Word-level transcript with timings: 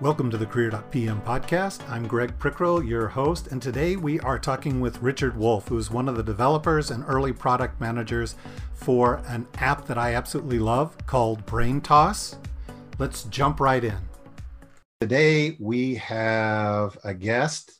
Welcome 0.00 0.28
to 0.32 0.36
the 0.36 0.44
Career.pm 0.44 1.22
podcast. 1.22 1.88
I'm 1.88 2.08
Greg 2.08 2.36
Prickrow, 2.40 2.86
your 2.86 3.06
host, 3.06 3.46
and 3.52 3.62
today 3.62 3.94
we 3.94 4.18
are 4.20 4.40
talking 4.40 4.80
with 4.80 5.00
Richard 5.00 5.36
Wolfe, 5.36 5.68
who's 5.68 5.88
one 5.88 6.08
of 6.08 6.16
the 6.16 6.22
developers 6.22 6.90
and 6.90 7.04
early 7.06 7.32
product 7.32 7.80
managers 7.80 8.34
for 8.74 9.22
an 9.28 9.46
app 9.58 9.86
that 9.86 9.96
I 9.96 10.14
absolutely 10.14 10.58
love 10.58 10.96
called 11.06 11.46
Braintoss. 11.46 12.36
Let's 12.98 13.22
jump 13.24 13.60
right 13.60 13.84
in. 13.84 13.98
Today 15.00 15.56
we 15.60 15.94
have 15.94 16.98
a 17.04 17.14
guest 17.14 17.70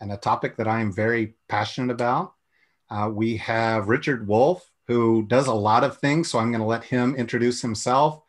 and 0.00 0.12
a 0.12 0.16
topic 0.16 0.56
that 0.58 0.68
I 0.68 0.80
am 0.80 0.92
very 0.92 1.34
passionate 1.48 1.92
about. 1.92 2.34
Uh, 2.88 3.10
we 3.12 3.38
have 3.38 3.88
Richard 3.88 4.28
Wolfe, 4.28 4.70
who 4.86 5.26
does 5.26 5.48
a 5.48 5.54
lot 5.54 5.82
of 5.82 5.98
things, 5.98 6.30
so 6.30 6.38
I'm 6.38 6.52
going 6.52 6.60
to 6.60 6.66
let 6.66 6.84
him 6.84 7.16
introduce 7.16 7.60
himself 7.60 8.22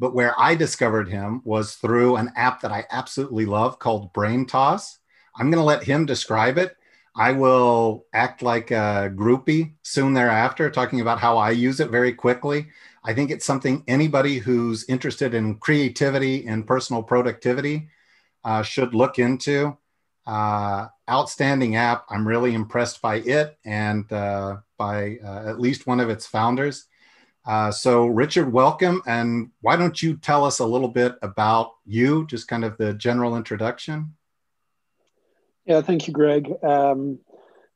but 0.00 0.14
where 0.14 0.34
I 0.40 0.54
discovered 0.54 1.10
him 1.10 1.42
was 1.44 1.74
through 1.74 2.16
an 2.16 2.32
app 2.34 2.62
that 2.62 2.72
I 2.72 2.86
absolutely 2.90 3.44
love 3.44 3.78
called 3.78 4.14
Braintoss. 4.14 4.96
I'm 5.36 5.50
going 5.50 5.60
to 5.60 5.64
let 5.64 5.84
him 5.84 6.06
describe 6.06 6.56
it. 6.56 6.74
I 7.14 7.32
will 7.32 8.06
act 8.14 8.40
like 8.40 8.70
a 8.70 9.12
groupie 9.14 9.74
soon 9.82 10.14
thereafter, 10.14 10.70
talking 10.70 11.02
about 11.02 11.20
how 11.20 11.36
I 11.36 11.50
use 11.50 11.80
it 11.80 11.90
very 11.90 12.14
quickly. 12.14 12.68
I 13.04 13.12
think 13.12 13.30
it's 13.30 13.44
something 13.44 13.84
anybody 13.86 14.38
who's 14.38 14.88
interested 14.88 15.34
in 15.34 15.56
creativity 15.56 16.46
and 16.46 16.66
personal 16.66 17.02
productivity 17.02 17.88
uh, 18.42 18.62
should 18.62 18.94
look 18.94 19.18
into. 19.18 19.76
Uh, 20.26 20.86
outstanding 21.10 21.76
app. 21.76 22.06
I'm 22.08 22.26
really 22.26 22.54
impressed 22.54 23.02
by 23.02 23.16
it 23.16 23.58
and 23.66 24.10
uh, 24.12 24.58
by 24.78 25.18
uh, 25.22 25.48
at 25.48 25.60
least 25.60 25.86
one 25.86 26.00
of 26.00 26.08
its 26.08 26.26
founders. 26.26 26.86
Uh, 27.46 27.70
so, 27.70 28.06
Richard, 28.06 28.52
welcome. 28.52 29.02
And 29.06 29.50
why 29.60 29.76
don't 29.76 30.02
you 30.02 30.16
tell 30.16 30.44
us 30.44 30.58
a 30.58 30.66
little 30.66 30.88
bit 30.88 31.16
about 31.22 31.72
you, 31.86 32.26
just 32.26 32.48
kind 32.48 32.64
of 32.64 32.76
the 32.76 32.94
general 32.94 33.36
introduction? 33.36 34.14
Yeah, 35.64 35.80
thank 35.80 36.06
you, 36.06 36.12
Greg. 36.12 36.52
Um, 36.62 37.18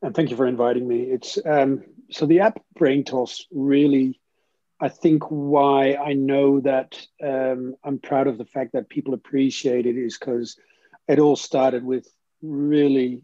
and 0.02 0.14
thank 0.14 0.30
you 0.30 0.36
for 0.36 0.46
inviting 0.46 0.86
me. 0.86 1.02
It's 1.02 1.38
um, 1.46 1.82
so 2.10 2.26
the 2.26 2.40
app 2.40 2.60
Braintoss 2.78 3.42
really, 3.50 4.20
I 4.80 4.88
think, 4.88 5.24
why 5.30 5.94
I 5.94 6.12
know 6.12 6.60
that 6.60 7.00
um, 7.22 7.74
I'm 7.82 7.98
proud 7.98 8.26
of 8.26 8.36
the 8.36 8.44
fact 8.44 8.72
that 8.74 8.90
people 8.90 9.14
appreciate 9.14 9.86
it 9.86 9.96
is 9.96 10.18
because 10.18 10.58
it 11.08 11.18
all 11.18 11.36
started 11.36 11.84
with 11.84 12.06
really 12.42 13.22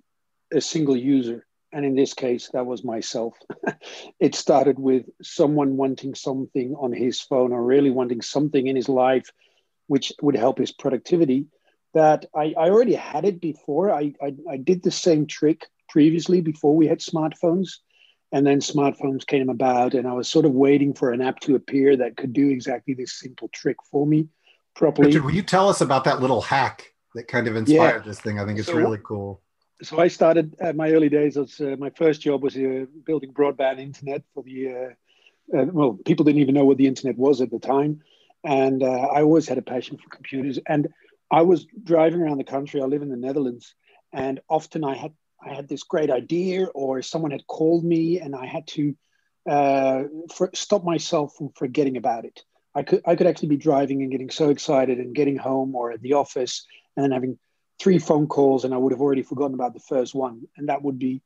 a 0.53 0.61
single 0.61 0.97
user 0.97 1.47
and 1.73 1.85
in 1.85 1.95
this 1.95 2.15
case 2.15 2.51
that 2.53 2.67
was 2.67 2.85
myself. 2.85 3.35
It 4.21 4.35
started 4.35 4.79
with 4.79 5.07
someone 5.23 5.77
wanting 5.77 6.15
something 6.15 6.75
on 6.75 6.93
his 6.93 7.21
phone 7.21 7.53
or 7.53 7.63
really 7.63 7.91
wanting 7.91 8.21
something 8.21 8.67
in 8.67 8.77
his 8.77 8.89
life 8.89 9.31
which 9.87 10.13
would 10.23 10.37
help 10.37 10.59
his 10.59 10.73
productivity 10.73 11.47
that 11.95 12.27
i, 12.35 12.55
I 12.57 12.71
already 12.71 12.95
had 12.95 13.25
it 13.25 13.41
before. 13.41 13.91
I, 13.91 14.15
I, 14.23 14.35
I 14.49 14.57
did 14.57 14.83
the 14.83 14.91
same 14.91 15.27
trick 15.27 15.67
previously 15.89 16.41
before 16.41 16.77
we 16.77 16.87
had 16.87 17.01
smartphones. 17.01 17.79
And 18.33 18.47
then 18.47 18.61
smartphones 18.61 19.27
came 19.27 19.49
about 19.49 19.95
and 19.95 20.07
i 20.07 20.13
was 20.13 20.29
sort 20.29 20.45
of 20.45 20.53
waiting 20.53 20.95
for 20.95 21.13
an 21.13 21.21
app 21.21 21.41
to 21.41 21.57
appear 21.57 21.97
that 21.97 22.17
could 22.17 22.33
do 22.33 22.49
exactly 22.49 22.95
this 22.95 23.19
simple 23.19 23.49
trick 23.49 23.77
for 23.91 24.07
me 24.07 24.29
properly. 24.75 25.09
Richard, 25.09 25.25
will 25.25 25.35
you 25.35 25.43
tell 25.43 25.69
us 25.69 25.81
about 25.81 26.05
that 26.05 26.21
little 26.21 26.43
hack 26.43 26.93
that 27.15 27.27
kind 27.27 27.49
of 27.49 27.57
inspired 27.57 28.03
yeah. 28.05 28.09
this 28.09 28.21
thing? 28.21 28.39
I 28.39 28.45
think 28.45 28.59
it's 28.59 28.69
so, 28.69 28.77
really 28.77 29.01
cool 29.03 29.43
so 29.83 29.99
I 29.99 30.09
started 30.09 30.57
at 30.61 30.77
my 30.77 30.93
early 30.93 31.09
days. 31.09 31.37
As 31.37 31.61
uh, 31.61 31.77
my 31.79 31.91
first 31.91 32.21
job 32.21 32.43
was 32.43 32.57
uh, 32.57 32.87
building 33.05 33.33
broadband 33.33 33.79
internet 33.79 34.23
for 34.35 34.43
the. 34.43 34.69
Uh, 34.69 35.57
uh, 35.57 35.65
well, 35.67 35.99
people 36.05 36.25
didn't 36.25 36.41
even 36.41 36.55
know 36.55 36.65
what 36.65 36.77
the 36.77 36.87
internet 36.87 37.19
was 37.19 37.41
at 37.41 37.51
the 37.51 37.59
time, 37.59 38.03
and 38.45 38.83
uh, 38.83 38.87
I 38.87 39.23
always 39.23 39.49
had 39.49 39.59
a 39.59 39.63
passion 39.63 39.99
for 39.99 40.09
computers. 40.09 40.61
And 40.67 40.89
I 41.31 41.43
was 41.43 41.67
driving 41.83 42.21
around 42.21 42.39
the 42.39 42.45
country. 42.45 42.81
I 42.81 42.85
live 42.85 43.03
in 43.03 43.09
the 43.09 43.17
Netherlands, 43.17 43.75
and 44.13 44.41
often 44.49 44.85
I 44.85 44.95
had 44.95 45.13
I 45.45 45.55
had 45.55 45.69
this 45.69 45.83
great 45.83 46.11
idea, 46.11 46.67
or 46.67 47.03
someone 47.03 47.33
had 47.33 47.47
called 47.47 47.85
me, 47.85 48.21
and 48.21 48.37
I 48.37 48.47
had 48.47 48.67
to 48.69 48.95
uh, 49.49 50.05
for, 50.33 50.51
stop 50.55 50.85
myself 50.85 51.35
from 51.37 51.51
forgetting 51.57 51.97
about 51.97 52.25
it. 52.25 52.43
I 52.75 52.83
could 52.83 53.03
I 53.07 53.17
could 53.17 53.27
actually 53.27 53.49
be 53.49 53.57
driving 53.57 54.03
and 54.03 54.13
getting 54.13 54.31
so 54.31 54.51
excited 54.51 54.99
and 54.99 55.15
getting 55.15 55.37
home 55.37 55.75
or 55.75 55.93
at 55.93 56.03
the 56.03 56.13
office 56.13 56.65
and 56.97 57.03
then 57.03 57.11
having 57.11 57.39
three 57.81 57.99
phone 57.99 58.27
calls 58.27 58.65
and 58.65 58.75
I 58.75 58.77
would 58.77 58.93
have 58.93 59.01
already 59.01 59.23
forgotten 59.23 59.55
about 59.55 59.75
the 59.75 59.81
first 59.81 60.15
one, 60.15 60.47
and 60.57 60.69
that 60.69 60.83
would 60.83 60.99
be 60.99 61.23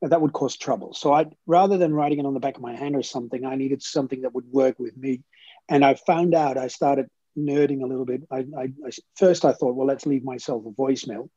that 0.00 0.20
would 0.20 0.32
cause 0.32 0.56
trouble. 0.56 0.94
So 0.94 1.12
I 1.12 1.26
rather 1.46 1.76
than 1.76 1.94
writing 1.94 2.20
it 2.20 2.26
on 2.26 2.34
the 2.34 2.40
back 2.40 2.56
of 2.56 2.62
my 2.62 2.74
hand 2.74 2.96
or 2.96 3.02
something, 3.02 3.44
I 3.44 3.56
needed 3.56 3.82
something 3.82 4.22
that 4.22 4.34
would 4.34 4.50
work 4.50 4.78
with 4.78 4.96
me. 4.96 5.22
And 5.68 5.84
I 5.84 5.94
found 5.94 6.34
out 6.34 6.56
I 6.56 6.68
started 6.68 7.08
nerding 7.36 7.82
a 7.82 7.86
little 7.86 8.04
bit. 8.04 8.22
I, 8.30 8.46
I, 8.56 8.62
I 8.86 8.90
first 9.16 9.44
I 9.44 9.52
thought, 9.52 9.74
well, 9.74 9.86
let's 9.86 10.06
leave 10.06 10.24
myself 10.24 10.64
a 10.66 10.70
voicemail, 10.70 11.28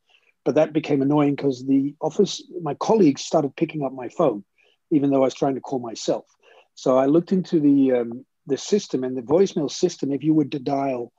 but 0.45 0.55
that 0.55 0.73
became 0.73 1.01
annoying 1.01 1.35
because 1.35 1.65
the 1.65 1.95
office, 1.99 2.43
my 2.61 2.75
colleagues 2.75 3.23
started 3.23 3.55
picking 3.55 3.83
up 3.83 3.93
my 3.93 4.09
phone, 4.09 4.43
even 4.91 5.09
though 5.09 5.23
I 5.23 5.25
was 5.25 5.33
trying 5.33 5.55
to 5.55 5.61
call 5.61 5.79
myself. 5.79 6.25
So 6.75 6.97
I 6.97 7.07
looked 7.07 7.31
into 7.31 7.59
the 7.59 7.91
um, 7.93 8.25
the 8.47 8.57
system 8.57 9.03
and 9.03 9.17
the 9.17 9.21
voicemail 9.21 9.69
system. 9.69 10.11
If 10.11 10.23
you 10.23 10.33
were 10.33 10.45
to 10.45 10.59
dial 10.59 11.11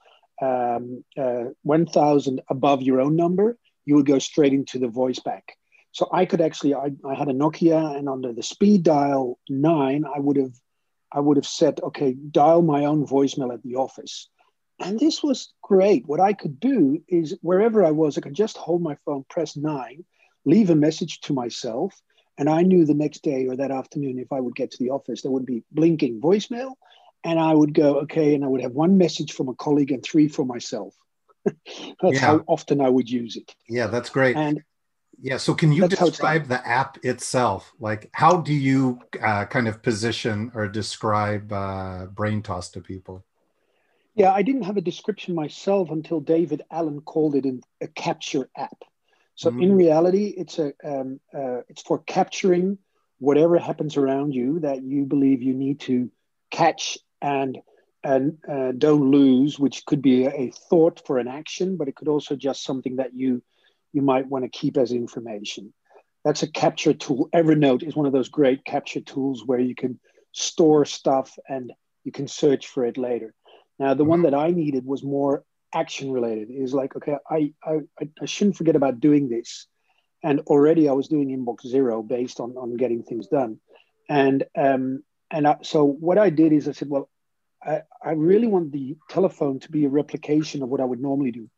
um, 0.42 1.04
uh, 1.16 1.44
1000 1.62 2.42
above 2.48 2.82
your 2.82 3.00
own 3.00 3.16
number, 3.16 3.56
you 3.84 3.94
would 3.94 4.06
go 4.06 4.18
straight 4.18 4.52
into 4.52 4.78
the 4.78 4.88
voice 4.88 5.20
back. 5.20 5.56
So 5.92 6.08
I 6.12 6.24
could 6.24 6.40
actually, 6.40 6.74
I, 6.74 6.90
I 7.06 7.14
had 7.14 7.28
a 7.28 7.32
Nokia 7.32 7.96
and 7.96 8.08
under 8.08 8.32
the 8.32 8.42
speed 8.42 8.82
dial 8.82 9.38
nine, 9.48 10.04
I 10.04 10.18
would 10.18 10.36
have, 10.36 10.54
I 11.12 11.20
would 11.20 11.36
have 11.36 11.46
said, 11.46 11.80
okay, 11.82 12.14
dial 12.14 12.62
my 12.62 12.86
own 12.86 13.06
voicemail 13.06 13.52
at 13.52 13.62
the 13.62 13.76
office. 13.76 14.28
And 14.80 14.98
this 14.98 15.22
was 15.22 15.52
great. 15.62 16.06
What 16.06 16.18
I 16.18 16.32
could 16.32 16.58
do 16.58 17.02
is 17.06 17.36
wherever 17.42 17.84
I 17.84 17.90
was, 17.90 18.16
I 18.16 18.22
could 18.22 18.34
just 18.34 18.56
hold 18.56 18.82
my 18.82 18.96
phone, 19.04 19.24
press 19.28 19.56
nine, 19.56 20.04
leave 20.44 20.70
a 20.70 20.74
message 20.74 21.20
to 21.22 21.34
myself. 21.34 21.94
And 22.38 22.48
I 22.48 22.62
knew 22.62 22.84
the 22.84 22.94
next 22.94 23.22
day 23.22 23.46
or 23.46 23.56
that 23.56 23.70
afternoon, 23.70 24.18
if 24.18 24.32
I 24.32 24.40
would 24.40 24.56
get 24.56 24.70
to 24.72 24.78
the 24.82 24.90
office, 24.90 25.22
there 25.22 25.30
would 25.30 25.46
be 25.46 25.62
blinking 25.70 26.20
voicemail 26.20 26.72
and 27.24 27.38
I 27.38 27.54
would 27.54 27.74
go, 27.74 28.00
okay, 28.00 28.34
and 28.34 28.44
I 28.44 28.48
would 28.48 28.62
have 28.62 28.72
one 28.72 28.98
message 28.98 29.32
from 29.32 29.48
a 29.48 29.54
colleague 29.54 29.92
and 29.92 30.02
three 30.02 30.28
for 30.28 30.44
myself. 30.44 30.94
that's 31.44 31.56
yeah. 32.02 32.18
how 32.18 32.44
often 32.46 32.80
I 32.80 32.88
would 32.88 33.10
use 33.10 33.36
it. 33.36 33.54
Yeah, 33.68 33.88
that's 33.88 34.10
great. 34.10 34.36
And 34.36 34.62
yeah, 35.20 35.36
so 35.36 35.54
can 35.54 35.72
you 35.72 35.86
describe 35.88 36.48
the 36.48 36.66
app 36.66 36.98
itself? 37.04 37.72
Like, 37.78 38.10
how 38.12 38.38
do 38.38 38.52
you 38.52 39.00
uh, 39.22 39.44
kind 39.46 39.68
of 39.68 39.82
position 39.82 40.50
or 40.54 40.66
describe 40.68 41.52
uh, 41.52 42.06
Braintoss 42.06 42.72
to 42.72 42.80
people? 42.80 43.24
Yeah, 44.14 44.32
I 44.32 44.42
didn't 44.42 44.62
have 44.62 44.76
a 44.76 44.82
description 44.82 45.34
myself 45.34 45.90
until 45.90 46.20
David 46.20 46.62
Allen 46.70 47.00
called 47.00 47.34
it 47.34 47.46
a 47.80 47.88
capture 47.88 48.50
app. 48.56 48.82
So 49.34 49.50
mm. 49.50 49.62
in 49.62 49.76
reality, 49.76 50.34
it's 50.36 50.58
a 50.58 50.72
um, 50.84 51.20
uh, 51.34 51.60
it's 51.68 51.82
for 51.82 51.98
capturing 51.98 52.78
whatever 53.18 53.58
happens 53.58 53.96
around 53.96 54.34
you 54.34 54.60
that 54.60 54.82
you 54.82 55.04
believe 55.04 55.42
you 55.42 55.54
need 55.54 55.80
to 55.80 56.10
catch 56.50 56.98
and 57.22 57.58
and 58.04 58.38
uh, 58.50 58.72
don't 58.76 59.12
lose, 59.12 59.60
which 59.60 59.86
could 59.86 60.02
be 60.02 60.24
a, 60.24 60.50
thought 60.68 61.00
for 61.06 61.18
an 61.18 61.28
action, 61.28 61.76
but 61.76 61.86
it 61.86 61.94
could 61.94 62.08
also 62.08 62.34
just 62.34 62.64
something 62.64 62.96
that 62.96 63.14
you 63.14 63.42
you 63.92 64.02
might 64.02 64.26
want 64.26 64.44
to 64.44 64.50
keep 64.50 64.76
as 64.76 64.90
information. 64.90 65.72
That's 66.24 66.42
a 66.42 66.50
capture 66.50 66.94
tool. 66.94 67.28
Evernote 67.34 67.82
is 67.82 67.96
one 67.96 68.06
of 68.06 68.12
those 68.12 68.28
great 68.28 68.64
capture 68.64 69.00
tools 69.00 69.44
where 69.46 69.60
you 69.60 69.74
can 69.74 70.00
store 70.32 70.84
stuff 70.84 71.38
and 71.48 71.72
you 72.04 72.12
can 72.12 72.26
search 72.26 72.66
for 72.66 72.84
it 72.84 72.96
later. 72.96 73.34
Now, 73.78 73.94
the 73.94 74.04
one 74.04 74.22
that 74.22 74.34
I 74.34 74.50
needed 74.50 74.84
was 74.84 75.02
more 75.04 75.44
action 75.72 76.10
related. 76.10 76.48
Is 76.50 76.74
like, 76.74 76.96
okay, 76.96 77.16
I, 77.30 77.52
I 77.64 77.80
I 78.20 78.26
shouldn't 78.26 78.56
forget 78.56 78.76
about 78.76 79.00
doing 79.00 79.28
this, 79.28 79.66
and 80.24 80.40
already 80.40 80.88
I 80.88 80.92
was 80.92 81.08
doing 81.08 81.28
inbox 81.28 81.66
zero 81.66 82.02
based 82.02 82.40
on 82.40 82.56
on 82.56 82.76
getting 82.76 83.04
things 83.04 83.28
done, 83.28 83.60
and 84.08 84.44
um, 84.56 85.04
and 85.30 85.48
I, 85.48 85.56
so 85.62 85.84
what 85.84 86.18
I 86.18 86.30
did 86.30 86.52
is 86.52 86.68
I 86.68 86.72
said, 86.72 86.90
well, 86.90 87.08
I, 87.64 87.82
I 88.04 88.12
really 88.12 88.46
want 88.46 88.72
the 88.72 88.96
telephone 89.08 89.60
to 89.60 89.70
be 89.70 89.84
a 89.84 89.88
replication 89.90 90.62
of 90.62 90.68
what 90.68 90.80
I 90.80 90.84
would 90.84 91.00
normally 91.00 91.30
do. 91.30 91.48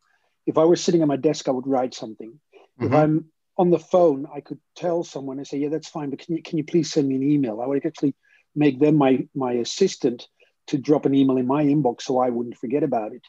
If 0.47 0.59
I 0.59 0.65
were 0.65 0.76
sitting 0.76 1.03
at 1.03 1.09
my 1.09 1.16
desk, 1.16 1.48
I 1.48 1.53
would 1.53 1.66
write 1.66 1.95
something. 1.95 2.39
Mm-hmm. 2.80 2.84
If 2.84 2.92
I'm 2.92 3.27
on 3.56 3.71
the 3.71 3.78
phone, 3.78 4.27
I 4.34 4.41
could 4.41 4.60
tell 4.77 5.04
someone 5.04 5.39
and 5.39 5.47
say, 5.47 5.59
"Yeah, 5.59 5.68
that's 5.68 5.89
fine, 5.89 6.10
but 6.10 6.18
can 6.18 6.36
you 6.36 6.42
can 6.42 6.59
you 6.59 6.65
please 6.65 6.92
send 6.92 7.09
me 7.09 7.16
an 7.16 7.22
email?" 7.22 7.60
I 7.60 7.66
would 7.66 7.84
actually 7.86 8.15
make 8.54 8.78
them 8.78 8.97
my 8.97 9.27
my 9.34 9.53
assistant 9.54 10.28
to 10.66 10.78
drop 10.78 11.06
an 11.06 11.15
email 11.15 11.36
in 11.36 11.47
my 11.47 11.65
inbox 11.65 12.03
so 12.03 12.18
I 12.18 12.30
wouldn't 12.30 12.57
forget 12.57 12.83
about 12.83 13.12
it. 13.12 13.22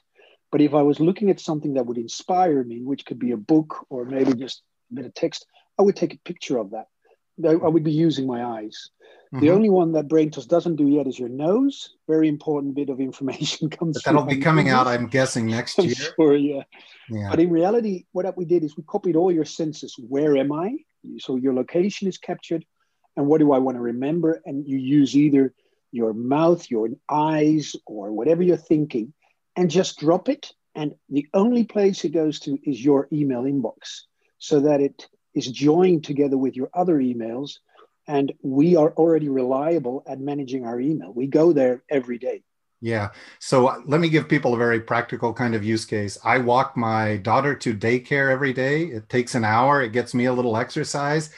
But 0.52 0.62
if 0.62 0.74
I 0.74 0.82
was 0.82 1.00
looking 1.00 1.30
at 1.30 1.40
something 1.40 1.74
that 1.74 1.86
would 1.86 1.98
inspire 1.98 2.64
me, 2.64 2.82
which 2.82 3.06
could 3.06 3.20
be 3.20 3.32
a 3.32 3.38
book 3.38 3.86
or 3.90 4.06
maybe 4.06 4.34
just 4.34 4.62
a 4.92 4.96
bit 4.96 5.06
of 5.06 5.14
text, 5.14 5.46
I 5.78 5.82
would 5.82 5.96
take 5.96 6.14
a 6.14 6.20
picture 6.20 6.58
of 6.58 6.72
that. 6.72 6.88
I 7.44 7.68
would 7.68 7.84
be 7.84 7.92
using 7.92 8.28
my 8.28 8.44
eyes. 8.44 8.90
Mm-hmm. 9.34 9.40
The 9.40 9.52
only 9.52 9.70
one 9.70 9.92
that 9.94 10.08
Braintoss 10.08 10.48
doesn't 10.48 10.78
do 10.78 10.88
yet 10.88 11.08
is 11.08 11.20
your 11.20 11.30
nose. 11.30 11.96
Very 12.08 12.30
important 12.30 12.76
bit 12.76 12.90
of 12.90 13.00
information 13.00 13.70
comes. 13.78 13.96
But 13.96 14.06
that'll 14.06 14.26
be 14.26 14.38
coming 14.38 14.70
out, 14.70 14.88
I'm 14.88 15.08
guessing, 15.08 15.48
next 15.48 15.78
year. 15.78 15.96
Sure, 15.96 16.36
yeah. 16.36 16.64
yeah. 17.10 17.30
But 17.30 17.40
in 17.40 17.50
reality, 17.50 18.06
what 18.14 18.38
we 18.38 18.46
did 18.46 18.64
is 18.64 18.78
we 18.78 18.84
copied 18.84 19.16
all 19.16 19.32
your 19.32 19.46
senses. 19.46 19.96
Where 19.98 20.38
am 20.38 20.52
I? 20.52 20.76
So 21.18 21.36
your 21.36 21.54
location 21.54 22.08
is 22.08 22.18
captured, 22.18 22.66
and 23.18 23.28
what 23.28 23.40
do 23.40 23.52
I 23.52 23.58
want 23.58 23.76
to 23.78 23.82
remember? 23.82 24.42
And 24.46 24.68
you 24.68 24.78
use 24.78 25.16
either 25.16 25.54
your 25.92 26.14
mouth, 26.14 26.70
your 26.70 26.90
eyes, 27.10 27.76
or 27.86 28.12
whatever 28.12 28.44
you're 28.44 28.58
thinking, 28.58 29.14
and 29.56 29.70
just 29.70 30.00
drop 30.00 30.30
it. 30.30 30.54
And 30.76 30.96
the 31.10 31.28
only 31.34 31.64
place 31.64 32.04
it 32.04 32.10
goes 32.10 32.40
to 32.42 32.58
is 32.64 32.84
your 32.84 33.08
email 33.12 33.44
inbox 33.44 34.02
so 34.38 34.62
that 34.62 34.82
it 34.82 35.08
is 35.36 35.48
joined 35.48 36.04
together 36.04 36.38
with 36.38 36.56
your 36.56 36.70
other 36.74 36.96
emails. 36.96 37.60
And 38.08 38.34
we 38.42 38.76
are 38.76 38.92
already 38.92 39.30
reliable 39.30 40.04
at 40.08 40.20
managing 40.20 40.66
our 40.66 40.80
email. 40.80 41.12
We 41.14 41.28
go 41.28 41.54
there 41.54 41.84
every 41.90 42.18
day. 42.20 42.44
Yeah. 42.82 43.10
So 43.40 43.68
uh, 43.68 43.78
let 43.88 44.00
me 44.00 44.10
give 44.10 44.30
people 44.30 44.54
a 44.54 44.58
very 44.58 44.80
practical 44.80 45.34
kind 45.34 45.56
of 45.56 45.64
use 45.64 45.86
case. 45.86 46.20
I 46.24 46.38
walk 46.38 46.78
my 46.78 47.18
daughter 47.18 47.56
to 47.56 47.74
daycare 47.74 48.32
every 48.32 48.54
day. 48.54 48.84
It 48.84 49.10
takes 49.10 49.34
an 49.34 49.44
hour, 49.44 49.82
it 49.82 49.92
gets 49.92 50.14
me 50.14 50.26
a 50.26 50.34
little 50.34 50.56
exercise. 50.56 51.32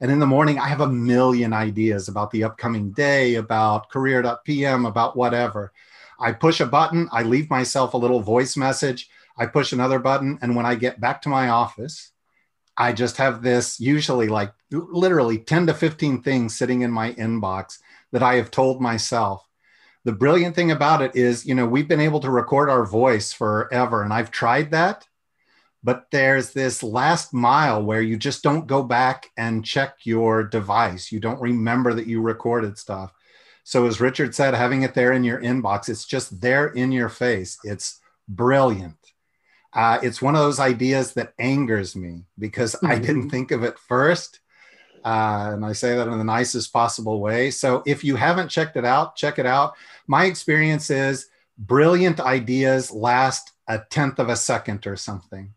And 0.00 0.12
in 0.12 0.20
the 0.20 0.26
morning, 0.26 0.60
I 0.60 0.68
have 0.68 0.80
a 0.80 0.88
million 0.88 1.52
ideas 1.52 2.08
about 2.08 2.30
the 2.30 2.44
upcoming 2.44 2.92
day, 2.92 3.34
about 3.34 3.88
career.pm, 3.88 4.86
about 4.86 5.16
whatever. 5.16 5.72
I 6.20 6.32
push 6.32 6.60
a 6.60 6.66
button, 6.66 7.08
I 7.10 7.22
leave 7.22 7.50
myself 7.50 7.94
a 7.94 7.98
little 7.98 8.20
voice 8.20 8.56
message, 8.56 9.08
I 9.36 9.46
push 9.46 9.72
another 9.72 9.98
button. 9.98 10.38
And 10.40 10.54
when 10.54 10.66
I 10.66 10.76
get 10.76 11.00
back 11.00 11.22
to 11.22 11.28
my 11.28 11.48
office, 11.48 12.11
I 12.76 12.92
just 12.92 13.16
have 13.18 13.42
this 13.42 13.78
usually 13.78 14.28
like 14.28 14.52
literally 14.70 15.38
10 15.38 15.66
to 15.66 15.74
15 15.74 16.22
things 16.22 16.56
sitting 16.56 16.82
in 16.82 16.90
my 16.90 17.12
inbox 17.14 17.78
that 18.12 18.22
I 18.22 18.36
have 18.36 18.50
told 18.50 18.80
myself 18.80 19.46
the 20.04 20.12
brilliant 20.12 20.56
thing 20.56 20.70
about 20.70 21.02
it 21.02 21.14
is, 21.14 21.46
you 21.46 21.54
know, 21.54 21.66
we've 21.66 21.86
been 21.86 22.00
able 22.00 22.20
to 22.20 22.30
record 22.30 22.68
our 22.68 22.84
voice 22.84 23.32
forever, 23.32 24.02
and 24.02 24.12
I've 24.12 24.30
tried 24.30 24.72
that. 24.72 25.06
But 25.84 26.06
there's 26.10 26.52
this 26.52 26.82
last 26.82 27.34
mile 27.34 27.82
where 27.82 28.02
you 28.02 28.16
just 28.16 28.42
don't 28.42 28.66
go 28.66 28.82
back 28.82 29.30
and 29.36 29.64
check 29.64 29.98
your 30.04 30.44
device. 30.44 31.10
You 31.10 31.18
don't 31.18 31.40
remember 31.40 31.92
that 31.94 32.06
you 32.06 32.20
recorded 32.20 32.78
stuff. 32.78 33.12
So, 33.64 33.86
as 33.86 34.00
Richard 34.00 34.34
said, 34.34 34.54
having 34.54 34.82
it 34.82 34.94
there 34.94 35.12
in 35.12 35.24
your 35.24 35.40
inbox, 35.40 35.88
it's 35.88 36.04
just 36.04 36.40
there 36.40 36.68
in 36.68 36.92
your 36.92 37.08
face. 37.08 37.58
It's 37.64 38.00
brilliant. 38.28 39.01
Uh, 39.74 39.98
it's 40.02 40.20
one 40.20 40.34
of 40.34 40.42
those 40.42 40.60
ideas 40.60 41.14
that 41.14 41.32
angers 41.38 41.96
me 41.96 42.24
because 42.38 42.74
mm-hmm. 42.74 42.86
I 42.86 42.98
didn't 42.98 43.30
think 43.30 43.50
of 43.50 43.62
it 43.62 43.78
first. 43.78 44.40
Uh, 45.04 45.50
and 45.54 45.64
I 45.64 45.72
say 45.72 45.96
that 45.96 46.06
in 46.06 46.18
the 46.18 46.24
nicest 46.24 46.72
possible 46.72 47.20
way. 47.20 47.50
So 47.50 47.82
if 47.86 48.04
you 48.04 48.16
haven't 48.16 48.50
checked 48.50 48.76
it 48.76 48.84
out, 48.84 49.16
check 49.16 49.38
it 49.38 49.46
out. 49.46 49.74
My 50.06 50.26
experience 50.26 50.90
is 50.90 51.28
brilliant 51.58 52.20
ideas 52.20 52.90
last 52.90 53.52
a 53.66 53.78
tenth 53.90 54.18
of 54.18 54.28
a 54.28 54.36
second 54.36 54.86
or 54.86 54.96
something. 54.96 55.54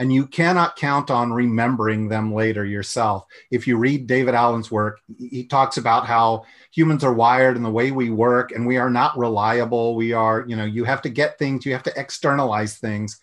And 0.00 0.12
you 0.12 0.26
cannot 0.26 0.76
count 0.76 1.10
on 1.10 1.32
remembering 1.32 2.08
them 2.08 2.32
later 2.32 2.64
yourself. 2.64 3.26
If 3.50 3.66
you 3.66 3.76
read 3.76 4.06
David 4.06 4.34
Allen's 4.34 4.70
work, 4.70 5.00
he 5.18 5.44
talks 5.44 5.76
about 5.76 6.06
how 6.06 6.44
humans 6.70 7.02
are 7.02 7.12
wired 7.12 7.56
and 7.56 7.64
the 7.64 7.70
way 7.70 7.90
we 7.90 8.10
work, 8.10 8.52
and 8.52 8.64
we 8.64 8.76
are 8.76 8.90
not 8.90 9.18
reliable. 9.18 9.96
We 9.96 10.12
are, 10.12 10.44
you 10.46 10.54
know, 10.54 10.64
you 10.64 10.84
have 10.84 11.02
to 11.02 11.08
get 11.08 11.36
things, 11.36 11.66
you 11.66 11.72
have 11.72 11.82
to 11.82 12.00
externalize 12.00 12.78
things 12.78 13.20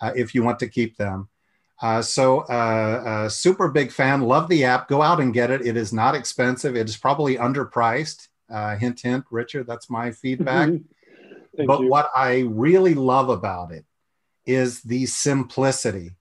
uh, 0.00 0.12
if 0.16 0.34
you 0.34 0.42
want 0.42 0.58
to 0.60 0.68
keep 0.68 0.96
them. 0.96 1.28
Uh, 1.82 2.00
so, 2.00 2.40
uh, 2.48 3.02
uh, 3.04 3.28
super 3.28 3.68
big 3.68 3.90
fan. 3.90 4.22
Love 4.22 4.48
the 4.48 4.64
app. 4.64 4.88
Go 4.88 5.02
out 5.02 5.20
and 5.20 5.34
get 5.34 5.50
it. 5.50 5.66
It 5.66 5.76
is 5.76 5.92
not 5.92 6.14
expensive. 6.14 6.76
It 6.76 6.88
is 6.88 6.96
probably 6.96 7.36
underpriced. 7.36 8.28
Uh, 8.50 8.76
hint, 8.76 9.00
hint, 9.00 9.24
Richard. 9.30 9.66
That's 9.66 9.90
my 9.90 10.12
feedback. 10.12 10.70
but 11.66 11.80
you. 11.80 11.88
what 11.88 12.10
I 12.14 12.40
really 12.48 12.94
love 12.94 13.28
about 13.28 13.72
it 13.72 13.84
is 14.46 14.82
the 14.82 15.06
simplicity. 15.06 16.12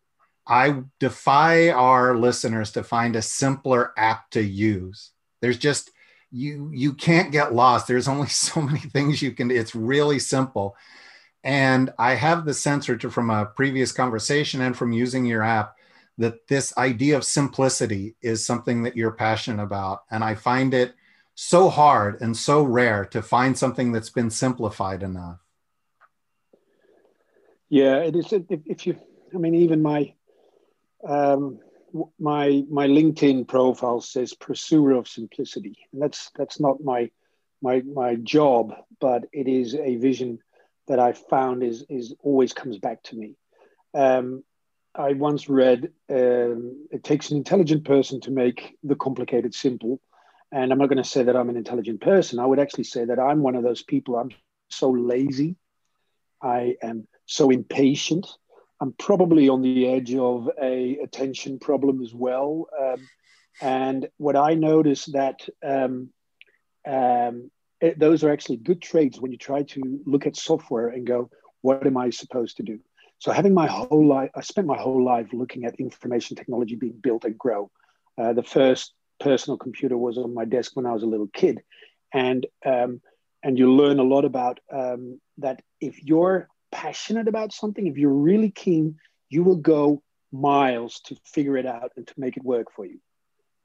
I 0.48 0.84
defy 1.00 1.70
our 1.70 2.18
listeners 2.18 2.72
to 2.72 2.84
find 2.84 3.16
a 3.16 3.22
simpler 3.22 3.94
app 3.98 4.30
to 4.32 4.44
use. 4.44 5.12
There's 5.42 5.58
just 5.58 5.92
you 6.32 6.72
you 6.74 6.94
can't 6.94 7.32
get 7.32 7.54
lost. 7.54 7.88
There's 7.88 8.08
only 8.08 8.28
so 8.30 8.62
many 8.62 8.80
things 8.80 9.22
you 9.22 9.32
can. 9.32 9.52
It's 9.52 9.76
really 9.76 10.20
simple. 10.20 10.76
And 11.44 11.92
I 12.00 12.16
have 12.16 12.46
the 12.46 12.54
sense, 12.54 12.88
Richard, 12.88 13.14
from 13.14 13.30
a 13.30 13.46
previous 13.46 13.92
conversation 13.92 14.62
and 14.62 14.78
from 14.78 14.94
using 14.94 15.26
your 15.26 15.44
app, 15.44 15.76
that 16.18 16.48
this 16.48 16.76
idea 16.78 17.18
of 17.18 17.26
simplicity 17.26 18.16
is 18.22 18.46
something 18.46 18.84
that 18.84 18.96
you're 18.96 19.12
passionate 19.12 19.62
about. 19.62 20.04
And 20.10 20.24
I 20.24 20.36
find 20.36 20.74
it 20.74 20.94
so 21.36 21.70
hard 21.70 22.22
and 22.22 22.38
so 22.38 22.64
rare 22.64 23.06
to 23.06 23.22
find 23.22 23.58
something 23.58 23.92
that's 23.92 24.12
been 24.12 24.30
simplified 24.30 25.04
enough. 25.04 25.40
Yeah, 27.70 27.98
it 27.98 28.16
is. 28.16 28.32
If, 28.32 28.44
if 28.50 28.88
you, 28.88 28.98
I 29.34 29.38
mean, 29.38 29.56
even 29.56 29.82
my, 29.82 30.14
um, 31.06 31.60
my 32.20 32.64
my 32.70 32.88
LinkedIn 32.88 33.48
profile 33.48 34.02
says 34.02 34.34
pursuer 34.34 34.92
of 34.94 35.08
simplicity, 35.08 35.78
and 35.92 36.02
that's 36.02 36.32
that's 36.36 36.60
not 36.60 36.84
my 36.84 37.10
my 37.62 37.82
my 37.82 38.16
job, 38.16 38.74
but 39.00 39.26
it 39.32 39.48
is 39.48 39.76
a 39.76 39.96
vision 39.98 40.40
that 40.88 41.00
I 41.00 41.14
found 41.14 41.64
is 41.64 41.86
is 41.90 42.14
always 42.22 42.54
comes 42.54 42.78
back 42.78 43.04
to 43.04 43.16
me. 43.16 43.36
Um, 43.94 44.44
I 44.96 45.14
once 45.14 45.50
read 45.50 45.92
um, 46.10 46.88
it 46.92 47.04
takes 47.04 47.32
an 47.32 47.38
intelligent 47.38 47.86
person 47.86 48.22
to 48.22 48.32
make 48.32 48.78
the 48.84 48.96
complicated 48.96 49.56
simple. 49.56 50.00
And 50.52 50.72
I'm 50.72 50.78
not 50.78 50.90
going 50.90 51.02
to 51.02 51.10
say 51.10 51.24
that 51.24 51.36
I'm 51.36 51.50
an 51.50 51.58
intelligent 51.58 52.00
person. 52.02 52.38
I 52.38 52.46
would 52.46 52.60
actually 52.60 52.84
say 52.84 53.06
that 53.06 53.20
I'm 53.20 53.42
one 53.42 53.56
of 53.56 53.64
those 53.64 53.82
people. 53.82 54.16
I'm 54.16 54.30
so 54.70 54.92
lazy. 54.92 55.56
I 56.44 56.76
am 56.84 57.08
so 57.26 57.50
impatient. 57.50 58.28
I'm 58.80 58.94
probably 58.94 59.50
on 59.50 59.62
the 59.62 59.88
edge 59.88 60.14
of 60.14 60.50
a 60.62 60.98
attention 60.98 61.58
problem 61.58 62.04
as 62.04 62.14
well. 62.14 62.68
Um, 62.80 63.08
and 63.62 64.10
what 64.18 64.36
I 64.36 64.54
notice 64.54 65.06
that 65.06 65.40
um, 65.66 66.10
um, 66.86 67.50
it, 67.84 68.00
those 68.00 68.24
are 68.24 68.32
actually 68.32 68.58
good 68.58 68.82
traits 68.82 69.20
when 69.20 69.32
you 69.32 69.38
try 69.38 69.64
to 69.64 70.02
look 70.06 70.26
at 70.26 70.38
software 70.38 70.88
and 70.88 71.06
go, 71.06 71.30
what 71.62 71.86
am 71.86 71.98
I 71.98 72.10
supposed 72.12 72.58
to 72.58 72.64
do? 72.64 72.80
So 73.20 73.32
having 73.32 73.54
my 73.54 73.68
whole 73.68 74.08
life, 74.08 74.32
I 74.36 74.42
spent 74.42 74.68
my 74.68 74.78
whole 74.78 75.04
life 75.04 75.28
looking 75.34 75.66
at 75.66 75.76
information 75.80 76.38
technology 76.38 76.76
being 76.76 77.00
built 77.02 77.26
and 77.26 77.38
grow. 77.38 77.70
Uh, 78.18 78.32
the 78.34 78.44
first 78.44 78.94
personal 79.20 79.58
computer 79.58 79.98
was 79.98 80.18
on 80.18 80.34
my 80.34 80.46
desk 80.46 80.72
when 80.76 80.86
I 80.86 80.94
was 80.94 81.04
a 81.04 81.08
little 81.08 81.28
kid, 81.28 81.62
and 82.14 82.46
um, 82.66 83.02
and 83.44 83.58
you 83.58 83.74
learn 83.74 84.00
a 84.00 84.04
lot 84.04 84.26
about 84.26 84.60
um, 84.72 85.20
that. 85.40 85.62
If 85.82 86.04
you're 86.04 86.48
passionate 86.72 87.28
about 87.28 87.54
something, 87.54 87.88
if 87.88 87.98
you're 87.98 88.22
really 88.32 88.52
keen, 88.52 88.98
you 89.30 89.44
will 89.44 89.58
go 89.58 90.02
miles 90.32 91.02
to 91.06 91.18
figure 91.26 91.58
it 91.58 91.66
out 91.66 91.92
and 91.98 92.08
to 92.08 92.14
make 92.18 92.38
it 92.38 92.44
work 92.44 92.68
for 92.76 92.86
you. 92.86 93.00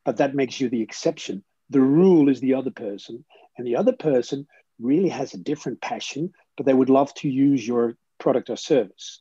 But 0.05 0.17
that 0.17 0.35
makes 0.35 0.61
you 0.61 0.69
the 0.69 0.83
exception. 0.83 1.45
The 1.71 1.81
rule 1.81 2.29
is 2.29 2.41
the 2.41 2.55
other 2.55 2.71
person, 2.71 3.25
and 3.59 3.67
the 3.67 3.77
other 3.77 3.93
person 3.93 4.47
really 4.81 5.09
has 5.09 5.35
a 5.35 5.39
different 5.39 5.81
passion, 5.81 6.33
but 6.57 6.65
they 6.65 6.75
would 6.75 6.91
love 6.91 7.13
to 7.15 7.29
use 7.29 7.67
your 7.67 7.97
product 8.19 8.49
or 8.49 8.57
service. 8.57 9.21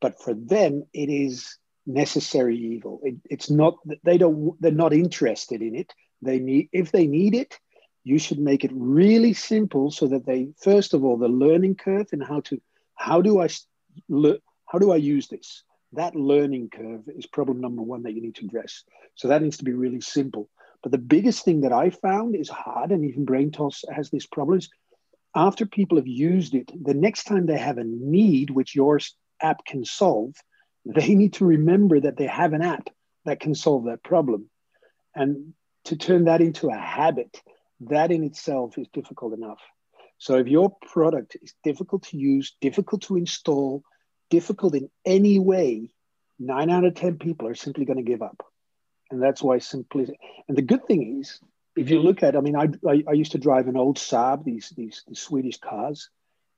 But 0.00 0.20
for 0.20 0.34
them, 0.34 0.84
it 0.92 1.08
is 1.08 1.56
necessary 1.86 2.58
evil. 2.58 3.00
It, 3.02 3.16
it's 3.24 3.48
not 3.48 3.78
they 4.04 4.18
don't 4.18 4.60
they're 4.60 4.72
not 4.72 4.92
interested 4.92 5.62
in 5.62 5.74
it. 5.74 5.92
They 6.20 6.38
need 6.38 6.68
if 6.72 6.92
they 6.92 7.06
need 7.06 7.34
it, 7.34 7.58
you 8.04 8.18
should 8.18 8.38
make 8.38 8.64
it 8.64 8.72
really 8.74 9.32
simple 9.32 9.90
so 9.90 10.08
that 10.08 10.26
they 10.26 10.48
first 10.60 10.94
of 10.94 11.04
all 11.04 11.16
the 11.16 11.28
learning 11.28 11.76
curve 11.76 12.08
and 12.12 12.22
how 12.22 12.40
to 12.40 12.60
how 12.94 13.20
do 13.22 13.40
I 13.40 13.48
how 14.66 14.78
do 14.78 14.92
I 14.92 14.96
use 14.96 15.28
this? 15.28 15.62
That 15.92 16.16
learning 16.16 16.70
curve 16.70 17.02
is 17.16 17.26
problem 17.26 17.60
number 17.60 17.82
one 17.82 18.02
that 18.02 18.12
you 18.12 18.20
need 18.20 18.34
to 18.36 18.46
address. 18.46 18.82
So 19.14 19.28
that 19.28 19.42
needs 19.42 19.58
to 19.58 19.64
be 19.64 19.72
really 19.72 20.00
simple. 20.00 20.50
But 20.86 20.92
the 20.92 20.98
biggest 20.98 21.44
thing 21.44 21.62
that 21.62 21.72
I 21.72 21.90
found 21.90 22.36
is 22.36 22.48
hard, 22.48 22.92
and 22.92 23.04
even 23.04 23.26
BrainToss 23.26 23.82
has 23.92 24.08
this 24.08 24.24
problem. 24.24 24.58
Is 24.58 24.70
after 25.34 25.66
people 25.66 25.98
have 25.98 26.06
used 26.06 26.54
it, 26.54 26.70
the 26.80 26.94
next 26.94 27.24
time 27.24 27.46
they 27.46 27.58
have 27.58 27.78
a 27.78 27.82
need 27.82 28.50
which 28.50 28.76
your 28.76 29.00
app 29.42 29.64
can 29.64 29.84
solve, 29.84 30.36
they 30.84 31.16
need 31.16 31.32
to 31.32 31.44
remember 31.44 31.98
that 31.98 32.16
they 32.16 32.28
have 32.28 32.52
an 32.52 32.62
app 32.62 32.88
that 33.24 33.40
can 33.40 33.52
solve 33.56 33.86
that 33.86 34.04
problem. 34.04 34.48
And 35.12 35.54
to 35.86 35.96
turn 35.96 36.26
that 36.26 36.40
into 36.40 36.68
a 36.68 36.78
habit, 36.78 37.42
that 37.80 38.12
in 38.12 38.22
itself 38.22 38.78
is 38.78 38.86
difficult 38.92 39.32
enough. 39.32 39.60
So 40.18 40.36
if 40.36 40.46
your 40.46 40.70
product 40.92 41.36
is 41.42 41.52
difficult 41.64 42.04
to 42.10 42.16
use, 42.16 42.54
difficult 42.60 43.02
to 43.08 43.16
install, 43.16 43.82
difficult 44.30 44.76
in 44.76 44.88
any 45.04 45.40
way, 45.40 45.92
nine 46.38 46.70
out 46.70 46.84
of 46.84 46.94
10 46.94 47.18
people 47.18 47.48
are 47.48 47.56
simply 47.56 47.86
going 47.86 47.98
to 47.98 48.08
give 48.08 48.22
up 48.22 48.40
and 49.10 49.22
that's 49.22 49.42
why 49.42 49.58
simplicity. 49.58 50.18
And 50.48 50.56
the 50.56 50.62
good 50.62 50.86
thing 50.86 51.20
is, 51.20 51.40
if 51.76 51.90
you 51.90 52.00
look 52.00 52.22
at, 52.22 52.36
I 52.36 52.40
mean, 52.40 52.56
I, 52.56 52.68
I, 52.88 53.02
I 53.08 53.12
used 53.12 53.32
to 53.32 53.38
drive 53.38 53.68
an 53.68 53.76
old 53.76 53.98
Saab, 53.98 54.44
these, 54.44 54.72
these 54.76 55.04
these 55.06 55.20
Swedish 55.20 55.58
cars, 55.58 56.10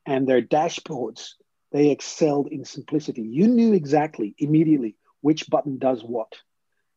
and 0.07 0.27
their 0.27 0.43
dashboards 0.43 1.35
they 1.73 1.91
excelled 1.91 2.49
in 2.49 2.65
simplicity. 2.65 3.23
You 3.23 3.47
knew 3.47 3.75
exactly 3.75 4.35
immediately 4.39 4.97
which 5.21 5.51
button 5.51 5.79
does 5.79 6.03
what, 6.03 6.33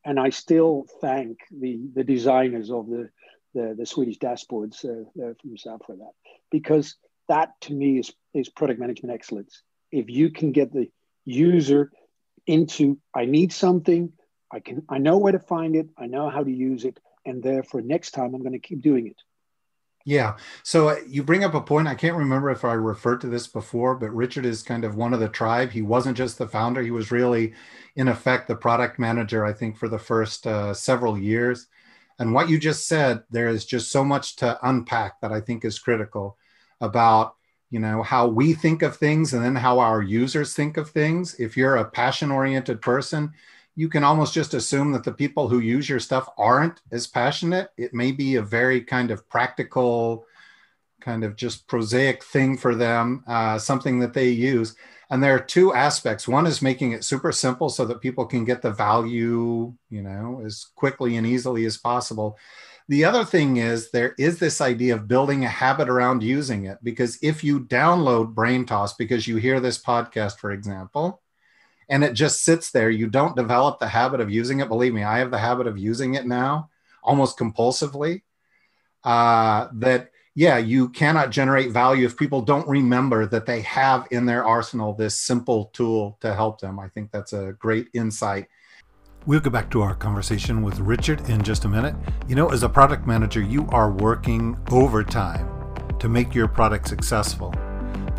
and 0.05 0.19
I 0.19 0.29
still 0.29 0.85
thank 1.01 1.39
the 1.51 1.79
the 1.93 2.03
designers 2.03 2.71
of 2.71 2.87
the 2.87 3.09
the, 3.53 3.75
the 3.77 3.85
Swedish 3.85 4.17
dashboards 4.17 4.85
uh, 4.85 5.33
from 5.41 5.57
Saab 5.57 5.85
for 5.85 5.95
that, 5.97 6.13
because 6.51 6.95
that 7.27 7.59
to 7.61 7.73
me 7.73 7.99
is 7.99 8.13
is 8.33 8.49
product 8.49 8.79
management 8.79 9.13
excellence. 9.13 9.61
If 9.91 10.09
you 10.09 10.29
can 10.29 10.51
get 10.51 10.71
the 10.71 10.89
user 11.25 11.91
into, 12.47 12.97
I 13.13 13.25
need 13.25 13.51
something, 13.51 14.13
I 14.51 14.59
can 14.59 14.83
I 14.89 14.97
know 14.97 15.17
where 15.17 15.31
to 15.31 15.39
find 15.39 15.75
it, 15.75 15.89
I 15.97 16.07
know 16.07 16.29
how 16.29 16.43
to 16.43 16.51
use 16.51 16.85
it, 16.85 16.99
and 17.25 17.41
therefore 17.41 17.81
next 17.81 18.11
time 18.11 18.33
I'm 18.33 18.41
going 18.41 18.53
to 18.53 18.59
keep 18.59 18.81
doing 18.81 19.07
it. 19.07 19.17
Yeah. 20.03 20.37
So 20.63 20.89
uh, 20.89 20.95
you 21.07 21.23
bring 21.23 21.43
up 21.43 21.53
a 21.53 21.61
point. 21.61 21.87
I 21.87 21.95
can't 21.95 22.17
remember 22.17 22.49
if 22.49 22.65
I 22.65 22.73
referred 22.73 23.21
to 23.21 23.27
this 23.27 23.45
before, 23.45 23.95
but 23.95 24.09
Richard 24.15 24.45
is 24.45 24.63
kind 24.63 24.83
of 24.83 24.95
one 24.95 25.13
of 25.13 25.19
the 25.19 25.29
tribe. 25.29 25.71
He 25.71 25.83
wasn't 25.83 26.17
just 26.17 26.37
the 26.37 26.47
founder, 26.47 26.81
he 26.81 26.91
was 26.91 27.11
really, 27.11 27.53
in 27.95 28.07
effect, 28.07 28.47
the 28.47 28.55
product 28.55 28.97
manager, 28.97 29.45
I 29.45 29.53
think, 29.53 29.77
for 29.77 29.87
the 29.87 29.99
first 29.99 30.47
uh, 30.47 30.73
several 30.73 31.17
years. 31.17 31.67
And 32.17 32.33
what 32.33 32.49
you 32.49 32.59
just 32.59 32.87
said, 32.87 33.23
there 33.29 33.47
is 33.47 33.65
just 33.65 33.91
so 33.91 34.03
much 34.03 34.37
to 34.37 34.57
unpack 34.67 35.21
that 35.21 35.31
I 35.31 35.39
think 35.39 35.65
is 35.65 35.79
critical 35.79 36.37
about 36.79 37.35
you 37.71 37.79
know 37.79 38.03
how 38.03 38.27
we 38.27 38.53
think 38.53 38.81
of 38.81 38.97
things 38.97 39.33
and 39.33 39.43
then 39.43 39.55
how 39.55 39.79
our 39.79 40.01
users 40.01 40.53
think 40.53 40.77
of 40.77 40.89
things 40.89 41.35
if 41.39 41.55
you're 41.55 41.77
a 41.77 41.89
passion 41.89 42.29
oriented 42.29 42.81
person 42.81 43.31
you 43.81 43.89
can 43.89 44.03
almost 44.03 44.31
just 44.31 44.53
assume 44.53 44.91
that 44.91 45.03
the 45.03 45.11
people 45.11 45.47
who 45.47 45.57
use 45.57 45.89
your 45.89 45.99
stuff 45.99 46.29
aren't 46.37 46.79
as 46.91 47.07
passionate. 47.07 47.71
It 47.77 47.95
may 47.95 48.11
be 48.11 48.35
a 48.35 48.41
very 48.43 48.81
kind 48.81 49.09
of 49.09 49.27
practical, 49.27 50.27
kind 50.99 51.23
of 51.23 51.35
just 51.35 51.67
prosaic 51.67 52.23
thing 52.23 52.59
for 52.59 52.75
them, 52.75 53.23
uh, 53.25 53.57
something 53.57 53.97
that 54.01 54.13
they 54.13 54.29
use. 54.29 54.75
And 55.09 55.23
there 55.23 55.33
are 55.33 55.39
two 55.39 55.73
aspects. 55.73 56.27
One 56.27 56.45
is 56.45 56.61
making 56.61 56.91
it 56.91 57.03
super 57.03 57.31
simple 57.31 57.69
so 57.69 57.83
that 57.85 58.01
people 58.01 58.27
can 58.27 58.45
get 58.45 58.61
the 58.61 58.69
value, 58.69 59.73
you 59.89 60.01
know, 60.03 60.43
as 60.45 60.67
quickly 60.75 61.15
and 61.15 61.25
easily 61.25 61.65
as 61.65 61.77
possible. 61.77 62.37
The 62.87 63.03
other 63.03 63.25
thing 63.25 63.57
is 63.57 63.89
there 63.89 64.13
is 64.19 64.37
this 64.37 64.61
idea 64.61 64.93
of 64.93 65.07
building 65.07 65.43
a 65.43 65.49
habit 65.49 65.89
around 65.89 66.21
using 66.21 66.65
it 66.65 66.77
because 66.83 67.17
if 67.23 67.43
you 67.43 67.61
download 67.61 68.35
BrainToss 68.35 68.91
because 68.99 69.27
you 69.27 69.37
hear 69.37 69.59
this 69.59 69.81
podcast, 69.81 70.37
for 70.37 70.51
example, 70.51 71.20
and 71.91 72.05
it 72.05 72.13
just 72.13 72.43
sits 72.43 72.71
there. 72.71 72.89
You 72.89 73.07
don't 73.07 73.35
develop 73.35 73.77
the 73.77 73.87
habit 73.89 74.21
of 74.21 74.31
using 74.31 74.61
it. 74.61 74.69
Believe 74.69 74.93
me, 74.93 75.03
I 75.03 75.19
have 75.19 75.29
the 75.29 75.37
habit 75.37 75.67
of 75.67 75.77
using 75.77 76.15
it 76.15 76.25
now 76.25 76.69
almost 77.03 77.37
compulsively. 77.37 78.21
Uh, 79.03 79.67
that, 79.73 80.11
yeah, 80.33 80.57
you 80.57 80.87
cannot 80.89 81.31
generate 81.31 81.71
value 81.71 82.05
if 82.05 82.15
people 82.15 82.41
don't 82.41 82.67
remember 82.67 83.25
that 83.25 83.45
they 83.45 83.59
have 83.61 84.07
in 84.09 84.25
their 84.25 84.45
arsenal 84.45 84.93
this 84.93 85.19
simple 85.19 85.65
tool 85.73 86.17
to 86.21 86.33
help 86.33 86.61
them. 86.61 86.79
I 86.79 86.87
think 86.87 87.11
that's 87.11 87.33
a 87.33 87.55
great 87.59 87.89
insight. 87.93 88.47
We'll 89.25 89.41
get 89.41 89.51
back 89.51 89.69
to 89.71 89.81
our 89.81 89.93
conversation 89.93 90.63
with 90.63 90.79
Richard 90.79 91.29
in 91.29 91.43
just 91.43 91.65
a 91.65 91.67
minute. 91.67 91.95
You 92.27 92.35
know, 92.35 92.49
as 92.49 92.63
a 92.63 92.69
product 92.69 93.05
manager, 93.05 93.41
you 93.41 93.67
are 93.69 93.91
working 93.91 94.57
overtime 94.71 95.45
to 95.99 96.07
make 96.07 96.33
your 96.33 96.47
product 96.47 96.87
successful 96.87 97.53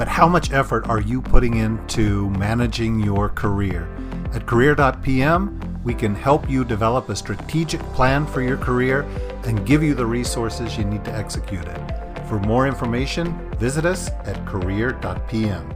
but 0.03 0.09
how 0.09 0.27
much 0.27 0.51
effort 0.51 0.85
are 0.89 1.01
you 1.01 1.23
putting 1.23 1.59
into 1.59 2.29
managing 2.31 2.99
your 2.99 3.29
career? 3.29 3.89
At 4.35 4.47
career.pm, 4.47 5.81
we 5.85 5.95
can 5.95 6.13
help 6.13 6.51
you 6.51 6.65
develop 6.65 7.09
a 7.09 7.15
strategic 7.15 7.81
plan 7.95 8.27
for 8.27 8.43
your 8.43 8.57
career 8.57 9.03
and 9.45 9.65
give 9.65 9.81
you 9.81 9.95
the 9.95 10.05
resources 10.05 10.77
you 10.77 10.85
need 10.85 11.05
to 11.05 11.13
execute 11.13 11.65
it. 11.69 12.27
For 12.27 12.41
more 12.41 12.67
information, 12.67 13.49
visit 13.59 13.85
us 13.85 14.11
at 14.27 14.45
career.pm. 14.45 15.73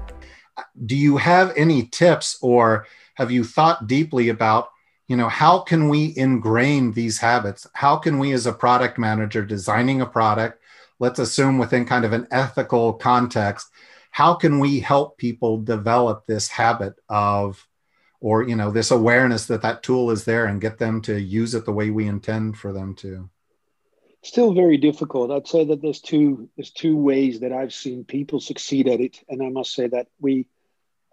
Do 0.86 0.96
you 0.96 1.18
have 1.18 1.52
any 1.56 1.86
tips 1.86 2.36
or 2.42 2.88
have 3.14 3.30
you 3.30 3.44
thought 3.44 3.86
deeply 3.86 4.30
about 4.30 4.70
you 5.06 5.16
know 5.16 5.28
how 5.28 5.60
can 5.60 5.88
we 5.88 6.14
ingrain 6.16 6.90
these 6.90 7.18
habits 7.18 7.64
how 7.74 7.94
can 7.94 8.18
we 8.18 8.32
as 8.32 8.44
a 8.44 8.52
product 8.52 8.98
manager 8.98 9.44
designing 9.44 10.00
a 10.00 10.06
product 10.06 10.60
let's 10.98 11.20
assume 11.20 11.58
within 11.58 11.84
kind 11.84 12.04
of 12.04 12.12
an 12.12 12.26
ethical 12.32 12.92
context 12.92 13.68
how 14.16 14.32
can 14.32 14.60
we 14.60 14.80
help 14.80 15.18
people 15.18 15.60
develop 15.60 16.24
this 16.24 16.48
habit 16.48 16.94
of 17.06 17.68
or 18.18 18.44
you 18.44 18.56
know 18.56 18.70
this 18.70 18.90
awareness 18.90 19.44
that 19.44 19.60
that 19.60 19.82
tool 19.82 20.10
is 20.10 20.24
there 20.24 20.46
and 20.46 20.58
get 20.58 20.78
them 20.78 21.02
to 21.02 21.20
use 21.20 21.54
it 21.54 21.66
the 21.66 21.72
way 21.72 21.90
we 21.90 22.06
intend 22.06 22.56
for 22.56 22.72
them 22.72 22.94
to? 22.94 23.28
Still 24.22 24.54
very 24.54 24.78
difficult. 24.78 25.30
I'd 25.30 25.46
say 25.46 25.66
that 25.66 25.82
there's 25.82 26.00
two 26.00 26.48
there's 26.56 26.70
two 26.70 26.96
ways 26.96 27.40
that 27.40 27.52
i've 27.52 27.74
seen 27.74 28.04
people 28.04 28.40
succeed 28.40 28.88
at 28.88 29.00
it. 29.00 29.22
And 29.28 29.42
i 29.42 29.50
must 29.50 29.74
say 29.74 29.86
that 29.86 30.06
we 30.18 30.46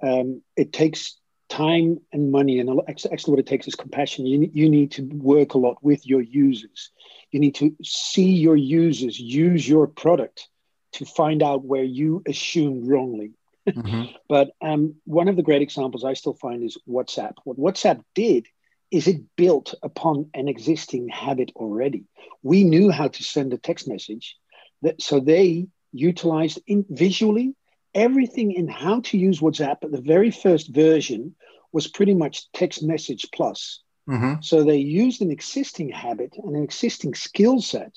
um, 0.01 0.41
it 0.55 0.71
takes 0.71 1.17
time 1.49 1.99
and 2.13 2.31
money. 2.31 2.59
And 2.59 2.79
actually 2.87 3.31
what 3.33 3.39
it 3.39 3.47
takes 3.47 3.67
is 3.67 3.75
compassion. 3.75 4.25
You, 4.25 4.49
you 4.53 4.69
need 4.69 4.91
to 4.91 5.01
work 5.01 5.55
a 5.55 5.57
lot 5.57 5.83
with 5.83 6.07
your 6.07 6.21
users. 6.21 6.91
You 7.31 7.41
need 7.41 7.55
to 7.55 7.75
see 7.83 8.31
your 8.31 8.55
users 8.55 9.19
use 9.19 9.67
your 9.67 9.87
product 9.87 10.47
to 10.93 11.05
find 11.05 11.43
out 11.43 11.63
where 11.63 11.83
you 11.83 12.23
assumed 12.27 12.87
wrongly. 12.87 13.31
Mm-hmm. 13.67 14.11
but 14.29 14.51
um, 14.61 14.95
one 15.05 15.27
of 15.27 15.35
the 15.35 15.43
great 15.43 15.61
examples 15.61 16.03
I 16.03 16.13
still 16.13 16.33
find 16.33 16.63
is 16.63 16.77
WhatsApp. 16.87 17.33
What 17.43 17.57
WhatsApp 17.57 18.03
did 18.15 18.47
is 18.91 19.07
it 19.07 19.35
built 19.35 19.73
upon 19.81 20.29
an 20.33 20.47
existing 20.47 21.09
habit 21.09 21.51
already. 21.55 22.05
We 22.43 22.63
knew 22.63 22.91
how 22.91 23.07
to 23.07 23.23
send 23.23 23.53
a 23.53 23.57
text 23.57 23.87
message, 23.87 24.37
that, 24.83 25.01
so 25.01 25.19
they 25.19 25.67
utilized 25.91 26.59
in 26.67 26.85
visually 26.89 27.55
everything 27.95 28.51
in 28.51 28.67
how 28.67 29.01
to 29.01 29.17
use 29.17 29.39
WhatsApp. 29.39 29.77
The 29.81 30.01
very 30.01 30.31
first 30.31 30.73
version 30.73 31.35
was 31.71 31.87
pretty 31.87 32.13
much 32.13 32.51
text 32.51 32.83
message 32.83 33.27
plus. 33.33 33.81
Mm-hmm. 34.07 34.41
So 34.41 34.63
they 34.63 34.77
used 34.77 35.21
an 35.21 35.31
existing 35.31 35.89
habit 35.89 36.35
and 36.37 36.55
an 36.55 36.63
existing 36.63 37.15
skill 37.15 37.61
set 37.61 37.95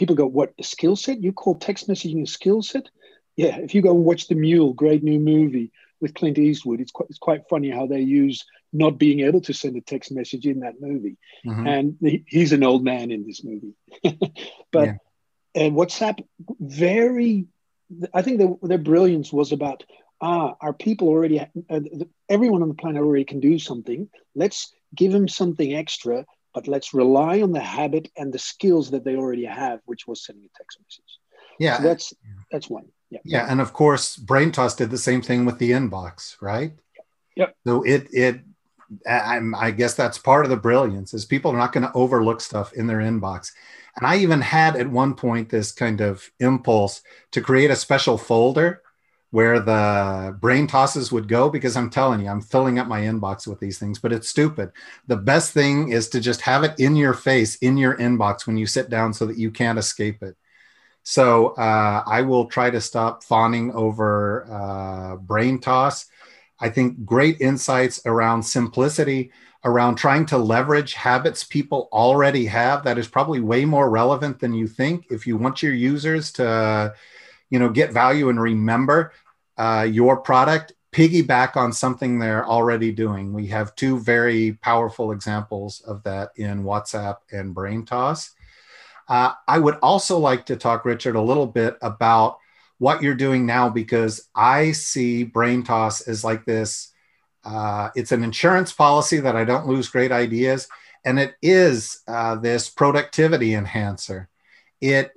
people 0.00 0.16
go, 0.16 0.26
What, 0.26 0.54
a 0.58 0.64
skill 0.64 0.96
set? 0.96 1.22
You 1.22 1.32
call 1.32 1.54
text 1.54 1.88
messaging 1.88 2.22
a 2.22 2.26
skill 2.26 2.62
set? 2.62 2.88
Yeah, 3.36 3.58
if 3.58 3.74
you 3.74 3.82
go 3.82 3.94
and 3.94 4.04
watch 4.04 4.26
The 4.26 4.34
Mule, 4.34 4.72
great 4.72 5.04
new 5.04 5.20
movie 5.20 5.70
with 6.00 6.14
Clint 6.14 6.38
Eastwood, 6.38 6.80
it's 6.80 6.90
quite, 6.90 7.08
it's 7.10 7.18
quite 7.18 7.48
funny 7.48 7.70
how 7.70 7.86
they 7.86 8.00
use 8.00 8.44
not 8.72 8.98
being 8.98 9.20
able 9.20 9.40
to 9.42 9.52
send 9.52 9.76
a 9.76 9.80
text 9.80 10.10
message 10.10 10.46
in 10.46 10.60
that 10.60 10.80
movie. 10.80 11.16
Mm-hmm. 11.46 11.66
And 11.66 11.96
the, 12.00 12.24
he's 12.26 12.52
an 12.52 12.64
old 12.64 12.82
man 12.82 13.10
in 13.10 13.26
this 13.26 13.44
movie. 13.44 13.74
but 14.72 14.86
yeah. 14.86 14.94
and 15.54 15.74
WhatsApp, 15.74 16.24
very, 16.58 17.46
I 18.14 18.22
think 18.22 18.38
the, 18.38 18.56
their 18.62 18.78
brilliance 18.78 19.32
was 19.32 19.52
about 19.52 19.84
ah, 20.20 20.54
our 20.60 20.72
people 20.72 21.08
already, 21.08 21.40
uh, 21.40 21.80
everyone 22.28 22.62
on 22.62 22.68
the 22.68 22.74
planet 22.74 23.02
already 23.02 23.24
can 23.24 23.40
do 23.40 23.58
something. 23.58 24.08
Let's 24.34 24.72
give 24.94 25.12
them 25.12 25.28
something 25.28 25.74
extra 25.74 26.24
but 26.54 26.68
let's 26.68 26.94
rely 26.94 27.42
on 27.42 27.52
the 27.52 27.60
habit 27.60 28.10
and 28.16 28.32
the 28.32 28.38
skills 28.38 28.90
that 28.90 29.04
they 29.04 29.16
already 29.16 29.44
have, 29.44 29.80
which 29.86 30.06
was 30.06 30.24
sending 30.24 30.44
a 30.44 30.58
text 30.58 30.78
message. 30.80 31.18
Yeah, 31.58 31.76
so 31.76 31.82
that's 31.82 32.14
that's 32.50 32.70
one. 32.70 32.86
Yeah, 33.10 33.20
yeah, 33.24 33.46
and 33.50 33.60
of 33.60 33.72
course, 33.72 34.16
BrainToss 34.16 34.76
did 34.76 34.90
the 34.90 34.98
same 34.98 35.20
thing 35.20 35.44
with 35.44 35.58
the 35.58 35.72
inbox, 35.72 36.36
right? 36.40 36.72
Yep. 37.36 37.56
So 37.66 37.82
it 37.82 38.08
it 38.12 38.40
I'm, 39.08 39.54
I 39.54 39.70
guess 39.70 39.94
that's 39.94 40.18
part 40.18 40.44
of 40.44 40.50
the 40.50 40.56
brilliance 40.56 41.14
is 41.14 41.24
people 41.24 41.52
are 41.52 41.58
not 41.58 41.72
going 41.72 41.84
to 41.86 41.92
overlook 41.92 42.40
stuff 42.40 42.72
in 42.72 42.86
their 42.86 42.98
inbox. 42.98 43.52
And 43.96 44.06
I 44.06 44.16
even 44.16 44.40
had 44.40 44.76
at 44.76 44.90
one 44.90 45.14
point 45.14 45.48
this 45.48 45.72
kind 45.72 46.00
of 46.00 46.28
impulse 46.40 47.02
to 47.32 47.40
create 47.40 47.70
a 47.70 47.76
special 47.76 48.18
folder 48.18 48.82
where 49.30 49.60
the 49.60 50.36
brain 50.40 50.66
tosses 50.66 51.12
would 51.12 51.28
go 51.28 51.48
because 51.48 51.76
I'm 51.76 51.90
telling 51.90 52.20
you, 52.20 52.28
I'm 52.28 52.40
filling 52.40 52.78
up 52.78 52.88
my 52.88 53.02
inbox 53.02 53.46
with 53.46 53.60
these 53.60 53.78
things, 53.78 53.98
but 53.98 54.12
it's 54.12 54.28
stupid. 54.28 54.72
The 55.06 55.16
best 55.16 55.52
thing 55.52 55.92
is 55.92 56.08
to 56.10 56.20
just 56.20 56.40
have 56.40 56.64
it 56.64 56.78
in 56.80 56.96
your 56.96 57.14
face, 57.14 57.56
in 57.56 57.76
your 57.76 57.96
inbox 57.96 58.46
when 58.46 58.56
you 58.56 58.66
sit 58.66 58.90
down 58.90 59.14
so 59.14 59.26
that 59.26 59.38
you 59.38 59.50
can't 59.52 59.78
escape 59.78 60.22
it. 60.22 60.36
So 61.04 61.48
uh, 61.50 62.02
I 62.06 62.22
will 62.22 62.46
try 62.46 62.70
to 62.70 62.80
stop 62.80 63.22
fawning 63.22 63.72
over 63.72 64.46
uh, 64.50 65.16
BrainToss. 65.16 66.06
I 66.60 66.68
think 66.68 67.04
great 67.06 67.40
insights 67.40 68.02
around 68.04 68.42
simplicity, 68.42 69.30
around 69.64 69.94
trying 69.94 70.26
to 70.26 70.38
leverage 70.38 70.94
habits 70.94 71.44
people 71.44 71.88
already 71.92 72.46
have 72.46 72.82
that 72.84 72.98
is 72.98 73.08
probably 73.08 73.40
way 73.40 73.64
more 73.64 73.88
relevant 73.88 74.40
than 74.40 74.54
you 74.54 74.66
think. 74.66 75.06
If 75.10 75.26
you 75.26 75.36
want 75.36 75.62
your 75.62 75.72
users 75.72 76.32
to, 76.32 76.94
you 77.50 77.58
know 77.58 77.68
get 77.68 77.92
value 77.92 78.28
and 78.28 78.40
remember 78.40 79.12
uh, 79.58 79.86
your 79.88 80.16
product 80.16 80.72
piggyback 80.92 81.56
on 81.56 81.72
something 81.72 82.18
they're 82.18 82.46
already 82.46 82.90
doing. 82.90 83.32
We 83.32 83.46
have 83.48 83.74
two 83.76 83.98
very 83.98 84.54
powerful 84.54 85.12
examples 85.12 85.80
of 85.82 86.02
that 86.04 86.30
in 86.36 86.64
whatsapp 86.64 87.18
and 87.30 87.54
braintoss 87.54 88.30
uh, 89.08 89.32
i 89.46 89.58
would 89.58 89.76
also 89.82 90.18
like 90.18 90.46
to 90.46 90.56
talk 90.56 90.84
richard 90.84 91.16
a 91.16 91.20
little 91.20 91.46
bit 91.46 91.76
about 91.82 92.38
what 92.78 93.02
you're 93.02 93.14
doing 93.14 93.44
now 93.44 93.68
because 93.68 94.28
i 94.34 94.72
see 94.72 95.24
brain 95.24 95.62
toss 95.62 96.00
as 96.02 96.24
like 96.24 96.44
this 96.44 96.92
uh, 97.44 97.88
it's 97.96 98.12
an 98.12 98.22
insurance 98.24 98.72
policy 98.72 99.18
that 99.18 99.36
i 99.36 99.44
don't 99.44 99.66
lose 99.66 99.88
great 99.88 100.12
ideas 100.12 100.68
and 101.04 101.18
it 101.18 101.34
is 101.42 102.02
uh, 102.06 102.36
this 102.36 102.68
productivity 102.68 103.54
enhancer. 103.54 104.28
It 104.80 105.12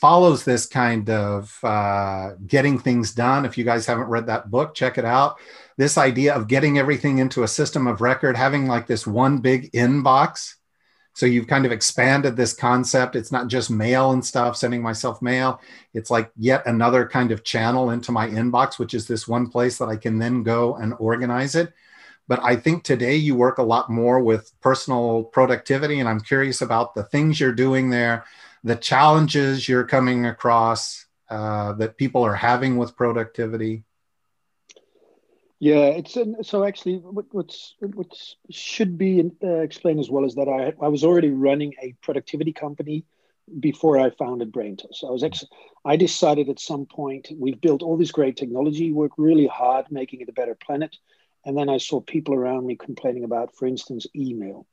follows 0.00 0.44
this 0.44 0.66
kind 0.66 1.10
of 1.10 1.58
uh, 1.64 2.30
getting 2.46 2.78
things 2.78 3.12
done. 3.12 3.44
If 3.44 3.58
you 3.58 3.64
guys 3.64 3.84
haven't 3.84 4.06
read 4.06 4.26
that 4.26 4.48
book, 4.48 4.74
check 4.74 4.96
it 4.96 5.04
out. 5.04 5.38
This 5.76 5.98
idea 5.98 6.34
of 6.34 6.46
getting 6.46 6.78
everything 6.78 7.18
into 7.18 7.42
a 7.42 7.48
system 7.48 7.88
of 7.88 8.00
record, 8.00 8.36
having 8.36 8.66
like 8.66 8.86
this 8.86 9.08
one 9.08 9.38
big 9.38 9.72
inbox. 9.72 10.54
So 11.14 11.26
you've 11.26 11.48
kind 11.48 11.66
of 11.66 11.72
expanded 11.72 12.36
this 12.36 12.52
concept. 12.52 13.16
It's 13.16 13.32
not 13.32 13.48
just 13.48 13.72
mail 13.72 14.12
and 14.12 14.24
stuff, 14.24 14.56
sending 14.56 14.82
myself 14.82 15.20
mail. 15.20 15.60
It's 15.92 16.12
like 16.12 16.30
yet 16.36 16.62
another 16.66 17.08
kind 17.08 17.32
of 17.32 17.42
channel 17.42 17.90
into 17.90 18.12
my 18.12 18.28
inbox, 18.28 18.78
which 18.78 18.94
is 18.94 19.08
this 19.08 19.26
one 19.26 19.48
place 19.48 19.78
that 19.78 19.88
I 19.88 19.96
can 19.96 20.20
then 20.20 20.44
go 20.44 20.76
and 20.76 20.94
organize 21.00 21.56
it. 21.56 21.72
But 22.28 22.38
I 22.44 22.54
think 22.54 22.84
today 22.84 23.16
you 23.16 23.34
work 23.34 23.58
a 23.58 23.64
lot 23.64 23.90
more 23.90 24.20
with 24.20 24.52
personal 24.60 25.24
productivity, 25.24 25.98
and 25.98 26.08
I'm 26.08 26.20
curious 26.20 26.62
about 26.62 26.94
the 26.94 27.02
things 27.02 27.40
you're 27.40 27.52
doing 27.52 27.90
there 27.90 28.24
the 28.68 28.76
challenges 28.76 29.68
you're 29.68 29.84
coming 29.84 30.26
across 30.26 31.06
uh, 31.30 31.72
that 31.74 31.96
people 31.96 32.22
are 32.22 32.34
having 32.34 32.76
with 32.76 32.96
productivity? 32.96 33.84
Yeah, 35.60 35.86
it's 35.86 36.16
so 36.42 36.64
actually 36.64 36.98
what, 36.98 37.26
what's 37.32 37.74
what 37.80 38.06
should 38.50 38.96
be 38.96 39.28
uh, 39.42 39.48
explained 39.56 39.98
as 39.98 40.08
well 40.08 40.24
is 40.24 40.36
that 40.36 40.48
I 40.48 40.72
I 40.84 40.88
was 40.88 41.02
already 41.02 41.30
running 41.30 41.74
a 41.82 41.94
productivity 42.00 42.52
company 42.52 43.04
before 43.58 43.98
I 43.98 44.10
founded 44.10 44.52
Braintoss. 44.52 45.02
I 45.02 45.10
was 45.10 45.24
ex- 45.24 45.44
I 45.84 45.96
decided 45.96 46.48
at 46.48 46.60
some 46.60 46.86
point 46.86 47.28
we've 47.36 47.60
built 47.60 47.82
all 47.82 47.96
this 47.96 48.12
great 48.12 48.36
technology, 48.36 48.92
work 48.92 49.12
really 49.16 49.48
hard 49.48 49.86
making 49.90 50.20
it 50.20 50.28
a 50.28 50.32
better 50.32 50.54
planet, 50.54 50.96
and 51.44 51.56
then 51.56 51.68
I 51.68 51.78
saw 51.78 52.00
people 52.00 52.34
around 52.34 52.66
me 52.66 52.76
complaining 52.76 53.24
about, 53.24 53.56
for 53.56 53.66
instance, 53.66 54.06
email. 54.14 54.66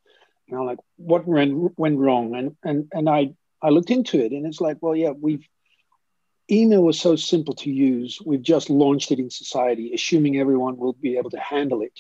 And 0.50 0.66
like, 0.66 0.80
what 0.98 1.26
went, 1.26 1.80
went 1.80 1.98
wrong? 1.98 2.36
And 2.36 2.56
and 2.64 2.88
and 2.94 3.10
I 3.10 3.34
I 3.66 3.70
looked 3.70 3.92
into 3.92 4.24
it, 4.24 4.32
and 4.32 4.46
it's 4.46 4.62
like, 4.62 4.78
well, 4.82 4.96
yeah, 4.96 5.12
we've 5.12 5.48
email 6.52 6.84
was 6.84 7.00
so 7.00 7.16
simple 7.16 7.56
to 7.56 7.72
use. 7.72 8.20
We've 8.24 8.42
just 8.42 8.70
launched 8.70 9.12
it 9.12 9.20
in 9.20 9.32
society, 9.32 9.94
assuming 9.96 10.38
everyone 10.38 10.78
will 10.78 10.94
be 10.94 11.18
able 11.18 11.32
to 11.32 11.40
handle 11.40 11.82
it. 11.82 12.00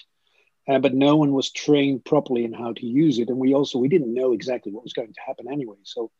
Uh, 0.67 0.79
but 0.79 0.93
no 0.93 1.15
one 1.15 1.31
was 1.31 1.51
trained 1.51 2.05
properly 2.05 2.43
in 2.43 2.53
how 2.53 2.74
to 2.74 2.86
use 2.86 3.19
it, 3.19 3.29
and 3.29 3.38
we 3.38 3.53
also 3.53 3.79
we 3.79 3.88
didn't 3.88 4.13
know 4.13 4.31
exactly 4.34 4.72
what 4.72 4.84
was 4.84 4.93
going 4.93 5.13
to 5.13 5.22
happen 5.25 5.48
anyway. 5.51 5.77
So 5.84 6.12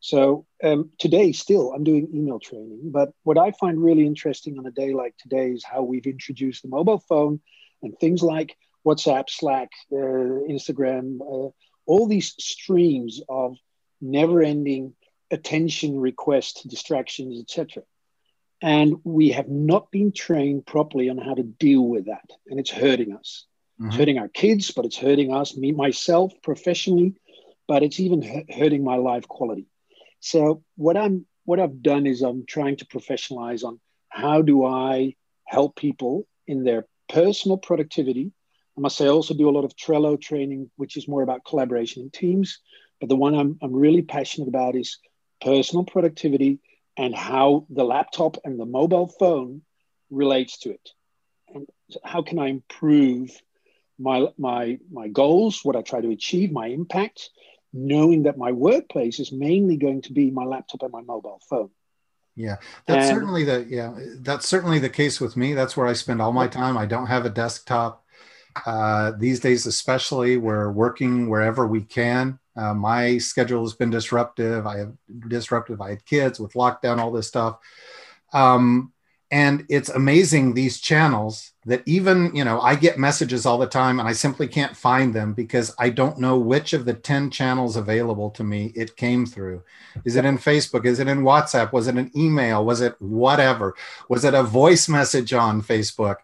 so 0.00 0.46
um, 0.62 0.90
today, 0.98 1.32
still, 1.32 1.72
I'm 1.72 1.84
doing 1.84 2.08
email 2.14 2.38
training. 2.38 2.90
But 2.92 3.10
what 3.24 3.38
I 3.38 3.50
find 3.52 3.82
really 3.82 4.06
interesting 4.06 4.58
on 4.58 4.66
a 4.66 4.70
day 4.70 4.92
like 4.94 5.16
today 5.18 5.50
is 5.50 5.64
how 5.64 5.82
we've 5.82 6.06
introduced 6.06 6.62
the 6.62 6.68
mobile 6.68 7.02
phone 7.08 7.40
and 7.82 7.98
things 7.98 8.22
like 8.22 8.56
WhatsApp, 8.86 9.28
Slack, 9.28 9.70
uh, 9.92 9.96
Instagram, 9.96 11.20
uh, 11.20 11.50
all 11.86 12.06
these 12.06 12.34
streams 12.38 13.20
of 13.28 13.56
never-ending 14.00 14.94
attention 15.30 15.98
requests, 15.98 16.62
distractions, 16.64 17.40
etc. 17.40 17.82
And 18.60 18.96
we 19.04 19.30
have 19.30 19.48
not 19.48 19.90
been 19.90 20.12
trained 20.12 20.66
properly 20.66 21.08
on 21.08 21.18
how 21.18 21.34
to 21.34 21.42
deal 21.42 21.82
with 21.82 22.06
that, 22.06 22.30
and 22.48 22.58
it's 22.58 22.70
hurting 22.70 23.14
us. 23.14 23.46
Mm-hmm. 23.78 23.88
It's 23.88 23.96
hurting 23.96 24.18
our 24.18 24.28
kids, 24.28 24.70
but 24.72 24.84
it's 24.84 24.96
hurting 24.96 25.32
us, 25.32 25.56
me 25.56 25.72
myself 25.72 26.32
professionally, 26.42 27.14
but 27.68 27.82
it's 27.82 28.00
even 28.00 28.44
hurting 28.50 28.82
my 28.82 28.96
life 28.96 29.28
quality. 29.28 29.66
So 30.20 30.64
what 30.76 30.96
I'm 30.96 31.26
what 31.44 31.60
I've 31.60 31.80
done 31.82 32.06
is 32.06 32.22
I'm 32.22 32.44
trying 32.44 32.76
to 32.76 32.84
professionalize 32.84 33.64
on 33.64 33.80
how 34.10 34.42
do 34.42 34.64
I 34.64 35.14
help 35.44 35.76
people 35.76 36.26
in 36.46 36.64
their 36.64 36.86
personal 37.08 37.56
productivity. 37.56 38.32
I 38.76 38.80
must 38.80 38.96
say 38.96 39.06
I 39.06 39.08
also 39.08 39.34
do 39.34 39.48
a 39.48 39.56
lot 39.56 39.64
of 39.64 39.74
Trello 39.74 40.20
training, 40.20 40.70
which 40.76 40.96
is 40.96 41.08
more 41.08 41.22
about 41.22 41.44
collaboration 41.44 42.02
in 42.02 42.10
teams. 42.10 42.58
But 43.00 43.08
the 43.08 43.16
one 43.16 43.34
I'm, 43.34 43.58
I'm 43.62 43.74
really 43.74 44.02
passionate 44.02 44.48
about 44.48 44.74
is 44.74 44.98
personal 45.40 45.84
productivity 45.84 46.58
and 46.96 47.14
how 47.14 47.66
the 47.70 47.84
laptop 47.84 48.38
and 48.44 48.58
the 48.58 48.66
mobile 48.66 49.08
phone 49.08 49.62
relates 50.10 50.58
to 50.58 50.70
it. 50.70 50.90
And 51.54 51.66
how 52.04 52.22
can 52.22 52.38
I 52.38 52.48
improve 52.48 53.30
my, 53.98 54.28
my, 54.36 54.78
my 54.90 55.08
goals, 55.08 55.64
what 55.64 55.76
I 55.76 55.82
try 55.82 56.00
to 56.00 56.10
achieve, 56.10 56.50
my 56.52 56.66
impact, 56.66 57.30
knowing 57.72 58.24
that 58.24 58.38
my 58.38 58.52
workplace 58.52 59.20
is 59.20 59.32
mainly 59.32 59.76
going 59.76 60.02
to 60.02 60.12
be 60.12 60.30
my 60.30 60.44
laptop 60.44 60.82
and 60.82 60.92
my 60.92 61.02
mobile 61.02 61.40
phone. 61.48 61.70
Yeah, 62.34 62.58
that's 62.86 63.08
and, 63.08 63.16
certainly 63.16 63.42
the 63.42 63.66
yeah 63.68 63.98
that's 64.20 64.46
certainly 64.46 64.78
the 64.78 64.88
case 64.88 65.20
with 65.20 65.36
me. 65.36 65.54
That's 65.54 65.76
where 65.76 65.88
I 65.88 65.92
spend 65.92 66.22
all 66.22 66.32
my 66.32 66.46
time. 66.46 66.78
I 66.78 66.86
don't 66.86 67.08
have 67.08 67.26
a 67.26 67.30
desktop 67.30 68.04
uh, 68.64 69.10
these 69.18 69.40
days, 69.40 69.66
especially. 69.66 70.36
We're 70.36 70.70
working 70.70 71.28
wherever 71.28 71.66
we 71.66 71.80
can. 71.80 72.38
Uh, 72.58 72.74
my 72.74 73.18
schedule 73.18 73.62
has 73.62 73.74
been 73.74 73.90
disruptive. 73.90 74.66
I 74.66 74.78
have 74.78 74.92
disruptive. 75.28 75.80
I 75.80 75.90
had 75.90 76.04
kids 76.04 76.40
with 76.40 76.54
lockdown, 76.54 76.98
all 76.98 77.12
this 77.12 77.28
stuff. 77.28 77.58
Um, 78.32 78.92
and 79.30 79.66
it's 79.68 79.90
amazing 79.90 80.54
these 80.54 80.80
channels 80.80 81.52
that 81.66 81.82
even 81.84 82.34
you 82.34 82.44
know 82.44 82.60
i 82.60 82.74
get 82.74 82.98
messages 82.98 83.44
all 83.44 83.58
the 83.58 83.66
time 83.66 84.00
and 84.00 84.08
i 84.08 84.12
simply 84.12 84.48
can't 84.48 84.76
find 84.76 85.14
them 85.14 85.34
because 85.34 85.74
i 85.78 85.90
don't 85.90 86.18
know 86.18 86.38
which 86.38 86.72
of 86.72 86.84
the 86.84 86.94
10 86.94 87.30
channels 87.30 87.76
available 87.76 88.30
to 88.30 88.42
me 88.42 88.72
it 88.74 88.96
came 88.96 89.26
through 89.26 89.62
is 90.04 90.16
it 90.16 90.24
in 90.24 90.38
facebook 90.38 90.86
is 90.86 90.98
it 90.98 91.08
in 91.08 91.20
whatsapp 91.20 91.72
was 91.72 91.88
it 91.88 91.96
an 91.96 92.10
email 92.16 92.64
was 92.64 92.80
it 92.80 92.94
whatever 93.00 93.74
was 94.08 94.24
it 94.24 94.34
a 94.34 94.42
voice 94.42 94.88
message 94.88 95.32
on 95.32 95.62
facebook 95.62 96.16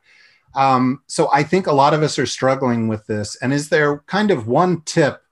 um, 0.54 1.02
so 1.06 1.28
i 1.32 1.42
think 1.42 1.66
a 1.66 1.72
lot 1.72 1.92
of 1.92 2.02
us 2.02 2.18
are 2.18 2.26
struggling 2.26 2.88
with 2.88 3.06
this 3.06 3.36
and 3.36 3.52
is 3.52 3.68
there 3.68 3.98
kind 4.06 4.30
of 4.30 4.46
one 4.46 4.80
tip 4.82 5.23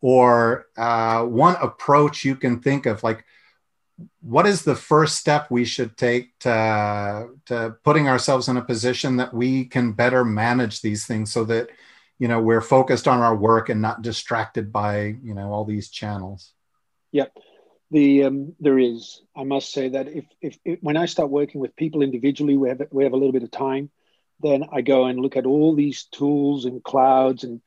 or 0.00 0.66
uh, 0.76 1.24
one 1.24 1.56
approach 1.60 2.24
you 2.24 2.36
can 2.36 2.60
think 2.60 2.86
of 2.86 3.02
like 3.02 3.24
what 4.20 4.46
is 4.46 4.62
the 4.62 4.76
first 4.76 5.16
step 5.16 5.50
we 5.50 5.64
should 5.64 5.96
take 5.96 6.38
to, 6.38 7.28
to 7.46 7.74
putting 7.82 8.08
ourselves 8.08 8.48
in 8.48 8.56
a 8.56 8.64
position 8.64 9.16
that 9.16 9.34
we 9.34 9.64
can 9.64 9.92
better 9.92 10.24
manage 10.24 10.80
these 10.80 11.04
things 11.04 11.32
so 11.32 11.44
that 11.44 11.68
you 12.18 12.28
know 12.28 12.40
we're 12.40 12.60
focused 12.60 13.08
on 13.08 13.20
our 13.20 13.34
work 13.34 13.68
and 13.68 13.82
not 13.82 14.02
distracted 14.02 14.72
by 14.72 15.16
you 15.22 15.34
know 15.34 15.52
all 15.52 15.64
these 15.64 15.88
channels? 15.88 16.52
Yeah 17.10 17.26
the 17.90 18.24
um, 18.24 18.54
there 18.60 18.78
is. 18.78 19.22
I 19.36 19.44
must 19.44 19.72
say 19.72 19.90
that 19.90 20.08
if, 20.08 20.24
if, 20.40 20.58
if 20.64 20.78
when 20.82 20.96
i 20.96 21.06
start 21.06 21.30
working 21.30 21.60
with 21.60 21.76
people 21.76 22.02
individually 22.02 22.56
we 22.56 22.68
have 22.68 22.82
we 22.90 23.04
have 23.04 23.12
a 23.12 23.16
little 23.16 23.32
bit 23.32 23.42
of 23.42 23.50
time 23.50 23.90
then 24.40 24.64
i 24.72 24.80
go 24.80 25.06
and 25.06 25.18
look 25.18 25.36
at 25.36 25.46
all 25.46 25.74
these 25.74 26.04
tools 26.04 26.64
and 26.64 26.82
clouds 26.82 27.44
and 27.44 27.60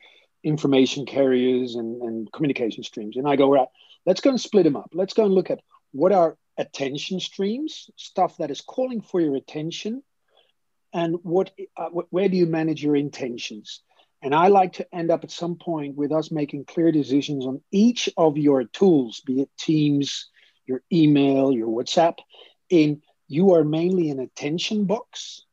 information 0.44 1.06
carriers 1.06 1.76
and, 1.76 2.02
and 2.02 2.32
communication 2.32 2.84
streams 2.84 3.16
and 3.18 3.28
i 3.28 3.36
go 3.36 3.52
right 3.52 3.68
let's 4.06 4.22
go 4.22 4.30
and 4.30 4.42
split 4.42 4.64
them 4.64 4.76
up 4.76 4.90
let's 4.94 5.14
go 5.14 5.26
and 5.26 5.34
look 5.34 5.52
at 5.52 5.60
what 5.92 6.12
are 6.12 6.38
attention 6.58 7.20
streams, 7.20 7.90
stuff 7.96 8.38
that 8.38 8.52
is 8.52 8.62
calling 8.62 9.02
for 9.02 9.20
your 9.20 9.36
attention, 9.36 10.04
and 10.94 11.18
what, 11.24 11.52
uh, 11.78 11.90
where 12.10 12.30
do 12.30 12.38
you 12.38 12.46
manage 12.46 12.84
your 12.84 12.96
intentions? 12.96 13.82
And 14.22 14.36
I 14.36 14.50
like 14.50 14.74
to 14.74 14.96
end 14.96 15.10
up 15.10 15.24
at 15.24 15.32
some 15.32 15.56
point 15.56 15.96
with 15.96 16.12
us 16.12 16.32
making 16.32 16.66
clear 16.66 16.92
decisions 16.92 17.46
on 17.46 17.62
each 17.72 18.10
of 18.18 18.38
your 18.38 18.66
tools, 18.66 19.22
be 19.22 19.42
it 19.42 19.50
Teams, 19.58 20.30
your 20.66 20.84
email, 20.92 21.52
your 21.52 21.68
WhatsApp. 21.68 22.18
In 22.70 23.02
you 23.28 23.54
are 23.56 23.64
mainly 23.64 24.10
an 24.10 24.20
attention 24.20 24.86
box 24.86 25.46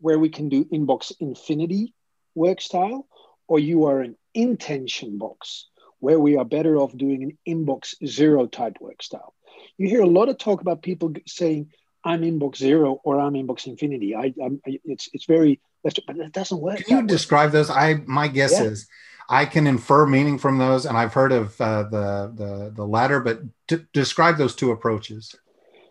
where 0.00 0.18
we 0.18 0.28
can 0.28 0.48
do 0.48 0.64
inbox 0.66 1.12
infinity 1.20 1.92
work 2.34 2.60
style, 2.60 3.06
or 3.48 3.58
you 3.58 3.84
are 3.86 4.00
an 4.00 4.16
intention 4.36 5.18
box 5.18 5.68
where 5.98 6.20
we 6.20 6.36
are 6.36 6.44
better 6.44 6.76
off 6.76 6.96
doing 6.96 7.22
an 7.22 7.38
inbox 7.48 7.94
zero 8.06 8.46
type 8.46 8.76
work 8.80 9.02
style 9.02 9.34
you 9.78 9.88
hear 9.88 10.02
a 10.02 10.06
lot 10.06 10.28
of 10.28 10.38
talk 10.38 10.60
about 10.60 10.82
people 10.82 11.12
saying, 11.26 11.70
I'm 12.04 12.22
inbox 12.22 12.56
zero 12.56 13.00
or 13.04 13.20
I'm 13.20 13.34
inbox 13.34 13.66
infinity. 13.66 14.14
I, 14.14 14.32
I'm, 14.42 14.60
it's, 14.64 15.08
it's 15.12 15.24
very, 15.24 15.60
but 15.82 15.98
it 16.08 16.32
doesn't 16.32 16.60
work. 16.60 16.84
Can 16.84 16.98
you 16.98 17.06
describe 17.06 17.52
those? 17.52 17.68
I, 17.68 17.94
my 18.06 18.28
guess 18.28 18.52
yeah. 18.52 18.64
is 18.64 18.86
I 19.28 19.44
can 19.44 19.66
infer 19.66 20.06
meaning 20.06 20.38
from 20.38 20.58
those, 20.58 20.86
and 20.86 20.96
I've 20.96 21.12
heard 21.12 21.32
of 21.32 21.60
uh, 21.60 21.84
the, 21.84 22.32
the, 22.34 22.72
the 22.76 22.86
latter, 22.86 23.20
but 23.20 23.40
t- 23.66 23.84
describe 23.92 24.36
those 24.36 24.54
two 24.54 24.70
approaches. 24.70 25.34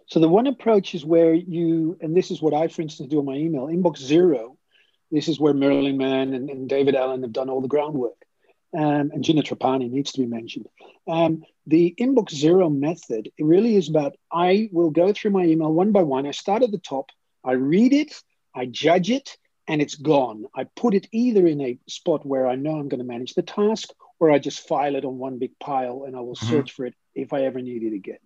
So 0.07 0.19
the 0.19 0.29
one 0.29 0.47
approach 0.47 0.95
is 0.95 1.03
where 1.03 1.33
you, 1.33 1.97
and 1.99 2.15
this 2.15 2.31
is 2.31 2.41
what 2.41 2.53
I, 2.53 2.67
for 2.67 2.81
instance, 2.81 3.09
do 3.09 3.19
on 3.19 3.25
my 3.25 3.35
email, 3.35 3.67
inbox 3.67 3.97
zero. 3.97 4.57
This 5.11 5.27
is 5.27 5.39
where 5.39 5.53
Merlin 5.53 5.97
Mann 5.97 6.33
and, 6.33 6.49
and 6.49 6.69
David 6.69 6.95
Allen 6.95 7.23
have 7.23 7.33
done 7.33 7.49
all 7.49 7.61
the 7.61 7.67
groundwork 7.67 8.24
um, 8.75 9.11
and 9.13 9.23
Gina 9.23 9.41
Trapani 9.41 9.89
needs 9.89 10.11
to 10.13 10.21
be 10.21 10.27
mentioned. 10.27 10.67
Um, 11.07 11.43
the 11.67 11.95
inbox 11.99 12.33
zero 12.33 12.69
method 12.69 13.31
it 13.37 13.43
really 13.43 13.75
is 13.75 13.89
about 13.89 14.15
I 14.31 14.69
will 14.71 14.89
go 14.89 15.13
through 15.13 15.31
my 15.31 15.45
email 15.45 15.71
one 15.71 15.91
by 15.91 16.03
one. 16.03 16.25
I 16.25 16.31
start 16.31 16.63
at 16.63 16.71
the 16.71 16.77
top, 16.77 17.09
I 17.43 17.53
read 17.53 17.93
it, 17.93 18.13
I 18.53 18.65
judge 18.65 19.09
it, 19.09 19.37
and 19.67 19.81
it's 19.81 19.95
gone. 19.95 20.45
I 20.55 20.65
put 20.75 20.93
it 20.93 21.07
either 21.11 21.45
in 21.47 21.61
a 21.61 21.77
spot 21.87 22.25
where 22.25 22.47
I 22.47 22.55
know 22.55 22.71
I'm 22.71 22.89
going 22.89 22.99
to 22.99 23.05
manage 23.05 23.33
the 23.33 23.41
task, 23.41 23.89
or 24.19 24.31
I 24.31 24.39
just 24.39 24.67
file 24.67 24.95
it 24.95 25.05
on 25.05 25.17
one 25.17 25.39
big 25.39 25.57
pile 25.59 26.03
and 26.05 26.15
I 26.15 26.19
will 26.19 26.35
mm-hmm. 26.35 26.49
search 26.49 26.71
for 26.71 26.85
it 26.85 26.95
if 27.13 27.33
I 27.33 27.43
ever 27.43 27.61
need 27.61 27.83
it 27.83 27.93
again. 27.93 28.19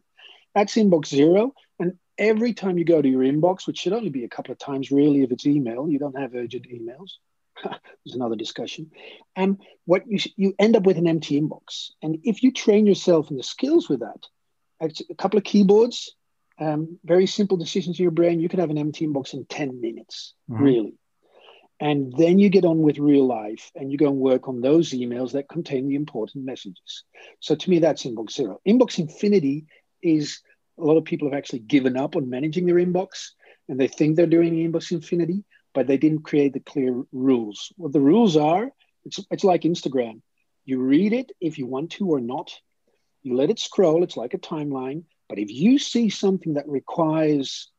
That's 0.53 0.75
inbox 0.75 1.07
zero. 1.07 1.53
And 1.79 1.97
every 2.17 2.53
time 2.53 2.77
you 2.77 2.85
go 2.85 3.01
to 3.01 3.07
your 3.07 3.21
inbox, 3.21 3.65
which 3.65 3.79
should 3.79 3.93
only 3.93 4.09
be 4.09 4.23
a 4.23 4.29
couple 4.29 4.51
of 4.51 4.57
times 4.57 4.91
really 4.91 5.23
if 5.23 5.31
it's 5.31 5.45
email, 5.45 5.89
you 5.89 5.99
don't 5.99 6.19
have 6.19 6.35
urgent 6.35 6.67
emails. 6.69 7.11
there's 7.63 8.15
another 8.15 8.35
discussion. 8.35 8.91
And 9.35 9.51
um, 9.51 9.57
what 9.85 10.03
you 10.07 10.19
you 10.35 10.53
end 10.59 10.75
up 10.75 10.83
with 10.83 10.97
an 10.97 11.07
empty 11.07 11.39
inbox. 11.39 11.91
And 12.01 12.19
if 12.23 12.43
you 12.43 12.51
train 12.51 12.85
yourself 12.85 13.31
in 13.31 13.37
the 13.37 13.43
skills 13.43 13.89
with 13.89 14.01
that, 14.01 14.25
a 14.81 15.15
couple 15.15 15.37
of 15.37 15.43
keyboards, 15.43 16.15
um, 16.59 16.99
very 17.03 17.25
simple 17.25 17.57
decisions 17.57 17.99
in 17.99 18.03
your 18.03 18.11
brain, 18.11 18.39
you 18.39 18.49
can 18.49 18.59
have 18.59 18.69
an 18.69 18.77
empty 18.77 19.07
inbox 19.07 19.33
in 19.33 19.45
10 19.45 19.81
minutes, 19.81 20.33
mm-hmm. 20.49 20.63
really. 20.63 20.93
And 21.81 22.13
then 22.17 22.39
you 22.39 22.49
get 22.49 22.65
on 22.65 22.81
with 22.81 22.97
real 22.97 23.25
life 23.25 23.71
and 23.73 23.89
you 23.89 23.97
go 23.97 24.07
and 24.07 24.17
work 24.17 24.49
on 24.49 24.59
those 24.59 24.91
emails 24.91 25.31
that 25.31 25.47
contain 25.47 25.87
the 25.87 25.95
important 25.95 26.43
messages. 26.45 27.03
So 27.39 27.55
to 27.55 27.69
me, 27.69 27.79
that's 27.79 28.03
inbox 28.03 28.33
zero. 28.33 28.59
Inbox 28.67 28.99
infinity 28.99 29.65
is 30.01 30.41
a 30.77 30.83
lot 30.83 30.97
of 30.97 31.05
people 31.05 31.29
have 31.29 31.37
actually 31.37 31.59
given 31.59 31.95
up 31.95 32.17
on 32.17 32.29
managing 32.29 32.65
their 32.65 32.75
inbox 32.75 33.29
and 33.69 33.79
they 33.79 33.87
think 33.87 34.15
they're 34.15 34.25
doing 34.25 34.55
inbox 34.55 34.91
infinity 34.91 35.45
but 35.73 35.87
they 35.87 35.97
didn't 35.97 36.23
create 36.23 36.53
the 36.53 36.59
clear 36.59 37.03
rules. 37.11 37.71
What 37.77 37.93
the 37.93 38.01
rules 38.01 38.37
are, 38.37 38.69
it's, 39.05 39.19
it's 39.31 39.43
like 39.43 39.61
Instagram. 39.61 40.21
You 40.65 40.79
read 40.79 41.13
it 41.13 41.31
if 41.39 41.57
you 41.57 41.65
want 41.65 41.91
to 41.93 42.07
or 42.07 42.19
not. 42.19 42.51
You 43.23 43.35
let 43.35 43.49
it 43.49 43.59
scroll, 43.59 44.03
it's 44.03 44.17
like 44.17 44.33
a 44.33 44.39
timeline. 44.39 45.03
But 45.27 45.39
if 45.39 45.51
you 45.51 45.77
see 45.77 46.09
something 46.09 46.55
that 46.55 46.67
requires 46.67 47.69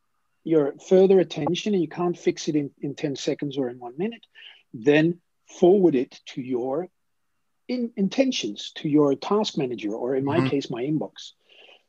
your 0.44 0.74
further 0.88 1.20
attention 1.20 1.74
and 1.74 1.83
you 1.83 1.88
can't 1.88 2.18
fix 2.18 2.48
it 2.48 2.57
in, 2.57 2.70
in 2.81 2.94
10 2.94 3.16
seconds 3.16 3.59
or 3.59 3.68
in 3.68 3.79
one 3.79 3.94
minute, 3.98 4.24
then 4.72 5.20
forward 5.59 5.94
it 5.94 6.20
to 6.26 6.40
your 6.40 6.88
in, 7.68 7.92
intentions, 7.96 8.72
to 8.76 8.88
your 8.88 9.14
task 9.14 9.57
manager, 9.57 9.92
or 9.92 10.16
in 10.16 10.24
my 10.24 10.38
mm-hmm. 10.38 10.48
case, 10.48 10.70
my 10.70 10.83
inbox. 10.83 11.33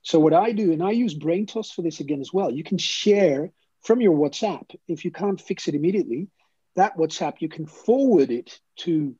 So 0.03 0.19
what 0.19 0.33
I 0.33 0.51
do, 0.51 0.71
and 0.71 0.83
I 0.83 0.91
use 0.91 1.17
BrainToss 1.17 1.73
for 1.73 1.81
this 1.81 1.99
again 1.99 2.21
as 2.21 2.33
well, 2.33 2.51
you 2.51 2.63
can 2.63 2.77
share 2.77 3.51
from 3.81 4.01
your 4.01 4.17
WhatsApp. 4.17 4.75
If 4.87 5.05
you 5.05 5.11
can't 5.11 5.39
fix 5.39 5.67
it 5.67 5.75
immediately, 5.75 6.27
that 6.75 6.97
WhatsApp, 6.97 7.35
you 7.39 7.49
can 7.49 7.65
forward 7.65 8.31
it 8.31 8.59
to 8.77 9.15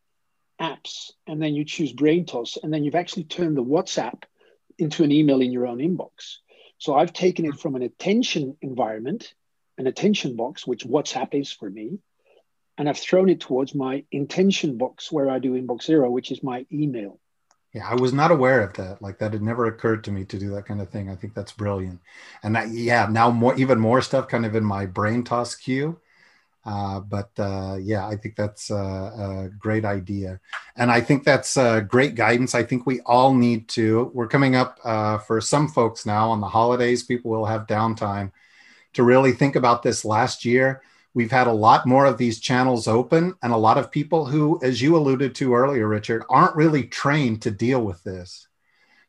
apps, 0.60 1.12
and 1.28 1.42
then 1.42 1.56
you 1.56 1.66
choose 1.66 1.94
BrainToss, 1.94 2.58
and 2.62 2.74
then 2.74 2.84
you've 2.84 2.96
actually 2.96 3.24
turned 3.24 3.58
the 3.58 3.64
WhatsApp 3.64 4.24
into 4.78 5.04
an 5.04 5.12
email 5.12 5.42
in 5.42 5.52
your 5.52 5.68
own 5.68 5.80
inbox. 5.80 6.38
So 6.78 6.96
I've 6.96 7.14
taken 7.14 7.46
it 7.46 7.60
from 7.60 7.76
an 7.76 7.84
attention 7.84 8.58
environment, 8.62 9.34
an 9.78 9.88
attention 9.88 10.36
box, 10.36 10.66
which 10.66 10.84
WhatsApp 10.84 11.40
is 11.40 11.52
for 11.52 11.70
me, 11.70 12.00
and 12.78 12.90
I've 12.90 12.98
thrown 12.98 13.30
it 13.30 13.40
towards 13.40 13.76
my 13.76 14.04
intention 14.12 14.78
box 14.78 15.12
where 15.12 15.30
I 15.30 15.40
do 15.40 15.54
inbox 15.54 15.84
zero, 15.84 16.10
which 16.10 16.32
is 16.32 16.42
my 16.42 16.66
email. 16.72 17.20
Yeah, 17.74 17.88
I 17.88 17.96
was 17.96 18.12
not 18.12 18.32
aware 18.32 18.62
of 18.62 18.74
that. 18.74 19.02
Like 19.02 19.20
that 19.20 19.32
had 19.32 19.42
never 19.42 19.66
occurred 19.66 20.04
to 20.04 20.12
me 20.12 20.26
to 20.26 20.38
do 20.38 20.50
that 20.52 20.66
kind 20.66 20.82
of 20.82 20.90
thing. 20.90 21.10
I 21.10 21.16
think 21.16 21.34
that's 21.34 21.54
brilliant. 21.54 22.02
And 22.44 22.56
that, 22.56 22.70
yeah, 22.70 23.08
now 23.10 23.32
more, 23.32 23.56
even 23.56 23.80
more 23.80 24.02
stuff 24.02 24.28
kind 24.28 24.46
of 24.46 24.56
in 24.56 24.64
my 24.64 24.86
brain 24.86 25.24
toss 25.24 25.56
queue. 25.56 26.00
Uh, 26.64 27.00
but 27.00 27.32
uh, 27.40 27.78
yeah, 27.82 28.06
I 28.08 28.16
think 28.16 28.36
that's 28.36 28.70
a, 28.70 28.76
a, 28.76 29.50
great 29.58 29.84
idea. 29.84 30.40
And 30.76 30.92
I 30.92 31.02
think 31.02 31.24
that's 31.24 31.58
great 31.88 32.14
guidance. 32.14 32.54
I 32.54 32.62
think 32.62 32.86
we 32.86 33.00
all 33.02 33.34
need 33.34 33.68
to. 33.70 34.12
We're 34.14 34.28
coming 34.28 34.56
up 34.56 34.78
uh, 34.84 35.18
for 35.18 35.42
some 35.42 35.68
folks 35.68 36.06
now 36.06 36.30
on 36.30 36.40
the 36.40 36.48
holidays, 36.48 37.04
people 37.04 37.32
will 37.32 37.46
have 37.46 37.66
downtime 37.66 38.32
to 38.94 39.04
really 39.04 39.32
think 39.32 39.56
about 39.56 39.82
this 39.82 40.06
last 40.06 40.46
year. 40.46 40.84
We've 41.14 41.32
had 41.32 41.48
a 41.48 41.54
lot 41.54 41.86
more 41.86 42.06
of 42.06 42.18
these 42.18 42.40
channels 42.40 42.88
open, 42.88 43.36
and 43.44 43.52
a 43.52 43.58
lot 43.58 43.78
of 43.78 43.92
people 43.92 44.26
who, 44.26 44.60
as 44.64 44.82
you 44.82 44.96
alluded 44.96 45.36
to 45.36 45.54
earlier, 45.54 45.88
Richard, 45.88 46.24
aren't 46.30 46.56
really 46.56 46.84
trained 46.84 47.42
to 47.42 47.52
deal 47.52 47.82
with 47.84 48.04
this. 48.04 48.48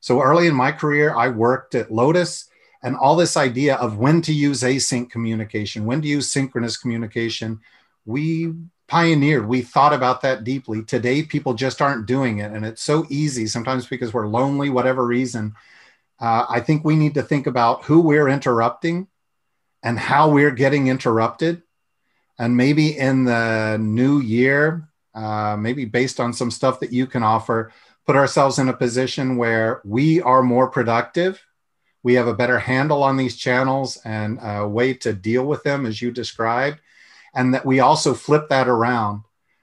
So 0.00 0.20
early 0.20 0.48
in 0.48 0.54
my 0.54 0.72
career, 0.72 1.14
I 1.14 1.28
worked 1.28 1.76
at 1.76 1.92
Lotus 1.92 2.48
and 2.82 2.96
all 2.96 3.14
this 3.14 3.36
idea 3.36 3.76
of 3.76 3.98
when 3.98 4.20
to 4.22 4.32
use 4.32 4.62
async 4.62 5.10
communication, 5.10 5.86
when 5.86 6.02
to 6.02 6.08
use 6.08 6.28
synchronous 6.28 6.76
communication, 6.76 7.60
we 8.04 8.52
pioneered. 8.88 9.46
We 9.46 9.62
thought 9.62 9.94
about 9.94 10.20
that 10.22 10.42
deeply. 10.42 10.82
Today, 10.82 11.22
people 11.22 11.54
just 11.54 11.80
aren't 11.80 12.06
doing 12.06 12.38
it. 12.38 12.50
And 12.50 12.64
it's 12.66 12.82
so 12.82 13.06
easy, 13.08 13.46
sometimes 13.46 13.86
because 13.86 14.12
we're 14.12 14.26
lonely, 14.26 14.68
whatever 14.68 15.06
reason. 15.06 15.54
Uh, 16.20 16.46
I 16.48 16.60
think 16.60 16.84
we 16.84 16.96
need 16.96 17.14
to 17.14 17.22
think 17.22 17.46
about 17.46 17.84
who 17.84 18.00
we're 18.00 18.28
interrupting 18.28 19.06
and 19.82 19.98
how 19.98 20.30
we're 20.30 20.50
getting 20.50 20.88
interrupted. 20.88 21.62
And 22.42 22.56
maybe 22.56 22.98
in 22.98 23.24
the 23.24 23.78
new 23.80 24.18
year, 24.18 24.88
uh, 25.14 25.56
maybe 25.56 25.84
based 25.84 26.18
on 26.18 26.32
some 26.32 26.50
stuff 26.50 26.80
that 26.80 26.92
you 26.92 27.06
can 27.06 27.22
offer, 27.22 27.70
put 28.04 28.16
ourselves 28.16 28.58
in 28.58 28.68
a 28.68 28.76
position 28.76 29.36
where 29.36 29.80
we 29.84 30.20
are 30.20 30.42
more 30.42 30.66
productive. 30.68 31.40
We 32.02 32.14
have 32.14 32.26
a 32.26 32.34
better 32.34 32.58
handle 32.58 33.04
on 33.04 33.16
these 33.16 33.36
channels 33.36 33.96
and 34.04 34.40
a 34.42 34.66
way 34.66 34.92
to 34.94 35.12
deal 35.12 35.44
with 35.44 35.62
them 35.62 35.86
as 35.86 36.02
you 36.02 36.10
described. 36.10 36.80
And 37.32 37.54
that 37.54 37.64
we 37.64 37.78
also 37.78 38.12
flip 38.12 38.48
that 38.48 38.66
around 38.66 39.22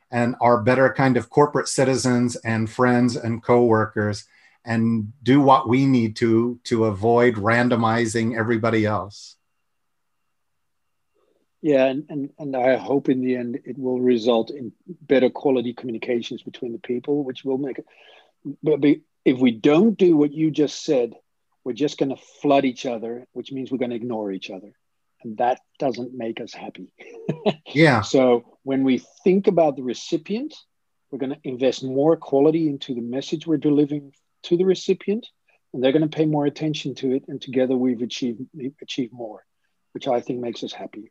and 0.09 0.37
are 0.39 0.63
better 0.63 0.93
kind 0.93 1.17
of 1.17 1.29
corporate 1.29 1.67
citizens 1.67 2.37
and 2.37 2.69
friends 2.69 3.17
and 3.17 3.43
coworkers 3.43 4.23
and 4.63 5.11
do 5.21 5.41
what 5.41 5.67
we 5.67 5.85
need 5.85 6.15
to 6.15 6.61
to 6.63 6.85
avoid 6.85 7.35
randomizing 7.35 8.37
everybody 8.37 8.85
else 8.85 9.35
yeah 11.61 11.85
and, 11.85 12.05
and 12.09 12.29
and 12.39 12.55
i 12.55 12.75
hope 12.75 13.09
in 13.09 13.21
the 13.21 13.35
end 13.35 13.59
it 13.65 13.77
will 13.77 13.99
result 13.99 14.49
in 14.49 14.71
better 15.01 15.29
quality 15.29 15.73
communications 15.73 16.41
between 16.43 16.71
the 16.71 16.79
people 16.79 17.23
which 17.23 17.43
will 17.43 17.57
make 17.57 17.79
it 17.79 17.85
but 18.63 18.79
if 19.25 19.37
we 19.37 19.51
don't 19.51 19.97
do 19.97 20.15
what 20.15 20.31
you 20.31 20.49
just 20.49 20.83
said 20.83 21.13
we're 21.63 21.73
just 21.73 21.97
going 21.97 22.09
to 22.09 22.21
flood 22.41 22.65
each 22.65 22.85
other, 22.85 23.27
which 23.33 23.51
means 23.51 23.71
we're 23.71 23.77
going 23.77 23.91
to 23.91 23.95
ignore 23.95 24.31
each 24.31 24.49
other. 24.49 24.71
And 25.21 25.37
that 25.37 25.59
doesn't 25.77 26.13
make 26.13 26.39
us 26.39 26.53
happy. 26.53 26.93
yeah. 27.67 28.01
So 28.01 28.57
when 28.63 28.83
we 28.83 29.03
think 29.23 29.47
about 29.47 29.75
the 29.75 29.83
recipient, 29.83 30.55
we're 31.11 31.19
going 31.19 31.35
to 31.35 31.39
invest 31.43 31.83
more 31.83 32.15
quality 32.15 32.67
into 32.67 32.95
the 32.95 33.01
message 33.01 33.45
we're 33.45 33.57
delivering 33.57 34.13
to 34.43 34.57
the 34.57 34.63
recipient, 34.63 35.27
and 35.73 35.83
they're 35.83 35.91
going 35.91 36.09
to 36.09 36.15
pay 36.15 36.25
more 36.25 36.45
attention 36.45 36.95
to 36.95 37.11
it. 37.11 37.25
And 37.27 37.41
together 37.41 37.75
we've 37.75 38.01
achieved 38.01 38.41
achieved 38.81 39.11
more, 39.11 39.45
which 39.91 40.07
I 40.07 40.21
think 40.21 40.39
makes 40.39 40.63
us 40.63 40.71
happier. 40.71 41.09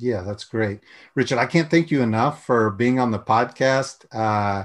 Yeah, 0.00 0.22
that's 0.22 0.44
great, 0.44 0.80
Richard. 1.14 1.38
I 1.38 1.46
can't 1.46 1.70
thank 1.70 1.90
you 1.90 2.00
enough 2.02 2.44
for 2.46 2.70
being 2.70 2.98
on 2.98 3.10
the 3.10 3.18
podcast. 3.18 4.06
Uh, 4.12 4.64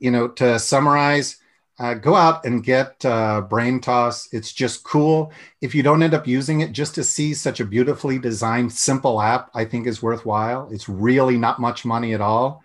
you 0.00 0.10
know, 0.10 0.26
to 0.28 0.58
summarize, 0.58 1.36
uh, 1.78 1.94
go 1.94 2.16
out 2.16 2.44
and 2.44 2.64
get 2.64 3.04
uh, 3.04 3.46
Braintoss. 3.48 4.28
It's 4.32 4.52
just 4.52 4.82
cool. 4.82 5.32
If 5.60 5.74
you 5.74 5.82
don't 5.84 6.02
end 6.02 6.14
up 6.14 6.26
using 6.26 6.60
it, 6.60 6.72
just 6.72 6.96
to 6.96 7.04
see 7.04 7.32
such 7.34 7.60
a 7.60 7.64
beautifully 7.64 8.18
designed, 8.18 8.72
simple 8.72 9.20
app, 9.20 9.50
I 9.54 9.64
think 9.64 9.86
is 9.86 10.02
worthwhile. 10.02 10.68
It's 10.72 10.88
really 10.88 11.36
not 11.38 11.60
much 11.60 11.84
money 11.84 12.12
at 12.12 12.20
all. 12.20 12.64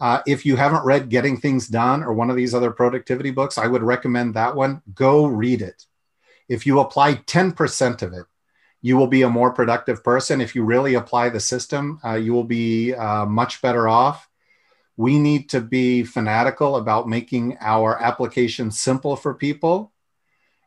Uh, 0.00 0.20
if 0.26 0.44
you 0.44 0.56
haven't 0.56 0.84
read 0.84 1.10
Getting 1.10 1.36
Things 1.36 1.68
Done 1.68 2.02
or 2.02 2.12
one 2.12 2.30
of 2.30 2.36
these 2.36 2.54
other 2.54 2.72
productivity 2.72 3.30
books, 3.30 3.58
I 3.58 3.68
would 3.68 3.82
recommend 3.82 4.34
that 4.34 4.56
one. 4.56 4.82
Go 4.94 5.26
read 5.26 5.62
it. 5.62 5.86
If 6.48 6.66
you 6.66 6.80
apply 6.80 7.14
10% 7.16 8.02
of 8.02 8.12
it, 8.12 8.26
you 8.82 8.96
will 8.96 9.06
be 9.06 9.22
a 9.22 9.30
more 9.30 9.52
productive 9.52 10.04
person. 10.04 10.40
If 10.40 10.54
you 10.54 10.64
really 10.64 10.94
apply 10.94 11.30
the 11.30 11.40
system, 11.40 12.00
uh, 12.04 12.14
you 12.14 12.32
will 12.34 12.44
be 12.44 12.92
uh, 12.94 13.24
much 13.24 13.62
better 13.62 13.88
off 13.88 14.28
we 14.96 15.18
need 15.18 15.48
to 15.50 15.60
be 15.60 16.04
fanatical 16.04 16.76
about 16.76 17.08
making 17.08 17.56
our 17.60 18.00
application 18.00 18.70
simple 18.70 19.16
for 19.16 19.34
people. 19.34 19.92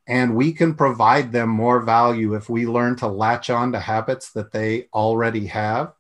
And 0.08 0.36
we 0.36 0.52
can 0.52 0.76
provide 0.76 1.32
them 1.32 1.50
more 1.50 1.80
value 1.80 2.36
if 2.36 2.50
we 2.50 2.68
learn 2.68 2.96
to 2.98 3.08
latch 3.08 3.50
on 3.50 3.72
to 3.72 3.80
habits 3.80 4.32
that 4.34 4.52
they 4.52 4.88
already 4.94 5.48
have. 5.48 5.94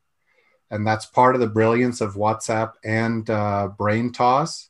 And 0.70 0.86
that's 0.86 1.06
part 1.06 1.36
of 1.36 1.42
the 1.42 1.48
brilliance 1.48 2.02
of 2.02 2.16
WhatsApp 2.16 2.74
and 2.84 3.28
uh, 3.30 3.70
BrainToss. 3.78 4.68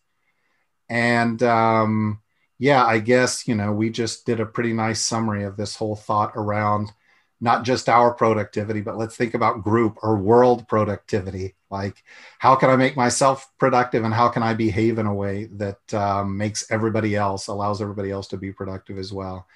And 0.89 1.41
um, 1.43 2.21
yeah, 2.59 2.85
I 2.85 2.99
guess, 2.99 3.47
you 3.47 3.55
know, 3.55 3.71
we 3.71 3.89
just 3.89 4.25
did 4.25 4.39
a 4.39 4.45
pretty 4.45 4.73
nice 4.73 5.01
summary 5.01 5.43
of 5.43 5.57
this 5.57 5.75
whole 5.75 5.95
thought 5.95 6.33
around 6.35 6.91
not 7.41 7.63
just 7.63 7.89
our 7.89 8.13
productivity, 8.13 8.81
but 8.81 8.97
let's 8.97 9.15
think 9.15 9.33
about 9.33 9.63
group 9.63 9.97
or 10.01 10.17
world 10.17 10.67
productivity. 10.67 11.55
Like, 11.69 12.03
how 12.39 12.55
can 12.55 12.69
I 12.69 12.75
make 12.75 12.95
myself 12.95 13.51
productive 13.59 14.03
and 14.03 14.13
how 14.13 14.29
can 14.29 14.43
I 14.43 14.53
behave 14.53 14.97
in 14.97 15.05
a 15.05 15.13
way 15.13 15.45
that 15.53 15.93
um, 15.93 16.37
makes 16.37 16.69
everybody 16.71 17.15
else, 17.15 17.47
allows 17.47 17.81
everybody 17.81 18.11
else 18.11 18.27
to 18.27 18.37
be 18.37 18.51
productive 18.51 18.97
as 18.97 19.11
well? 19.11 19.47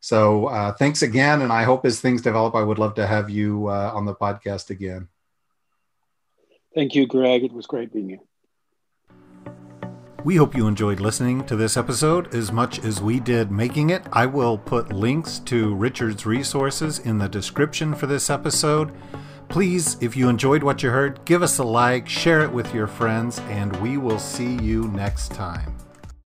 So, 0.00 0.46
uh, 0.46 0.72
thanks 0.72 1.02
again. 1.02 1.42
And 1.42 1.52
I 1.52 1.64
hope 1.64 1.84
as 1.84 2.00
things 2.00 2.22
develop, 2.22 2.54
I 2.54 2.62
would 2.62 2.78
love 2.78 2.94
to 2.94 3.06
have 3.06 3.28
you 3.28 3.66
uh, 3.66 3.90
on 3.94 4.06
the 4.06 4.14
podcast 4.14 4.70
again. 4.70 5.08
Thank 6.74 6.94
you, 6.94 7.06
Greg. 7.06 7.42
It 7.42 7.52
was 7.52 7.66
great 7.66 7.92
being 7.92 8.10
here. 8.10 8.18
We 10.26 10.34
hope 10.34 10.56
you 10.56 10.66
enjoyed 10.66 10.98
listening 10.98 11.44
to 11.44 11.54
this 11.54 11.76
episode 11.76 12.34
as 12.34 12.50
much 12.50 12.84
as 12.84 13.00
we 13.00 13.20
did 13.20 13.52
making 13.52 13.90
it. 13.90 14.02
I 14.12 14.26
will 14.26 14.58
put 14.58 14.92
links 14.92 15.38
to 15.44 15.72
Richard's 15.76 16.26
resources 16.26 16.98
in 16.98 17.18
the 17.18 17.28
description 17.28 17.94
for 17.94 18.08
this 18.08 18.28
episode. 18.28 18.90
Please, 19.48 19.96
if 20.00 20.16
you 20.16 20.28
enjoyed 20.28 20.64
what 20.64 20.82
you 20.82 20.90
heard, 20.90 21.24
give 21.26 21.44
us 21.44 21.58
a 21.58 21.62
like, 21.62 22.08
share 22.08 22.42
it 22.42 22.50
with 22.50 22.74
your 22.74 22.88
friends, 22.88 23.38
and 23.50 23.76
we 23.76 23.98
will 23.98 24.18
see 24.18 24.56
you 24.56 24.88
next 24.88 25.30
time. 25.30 25.75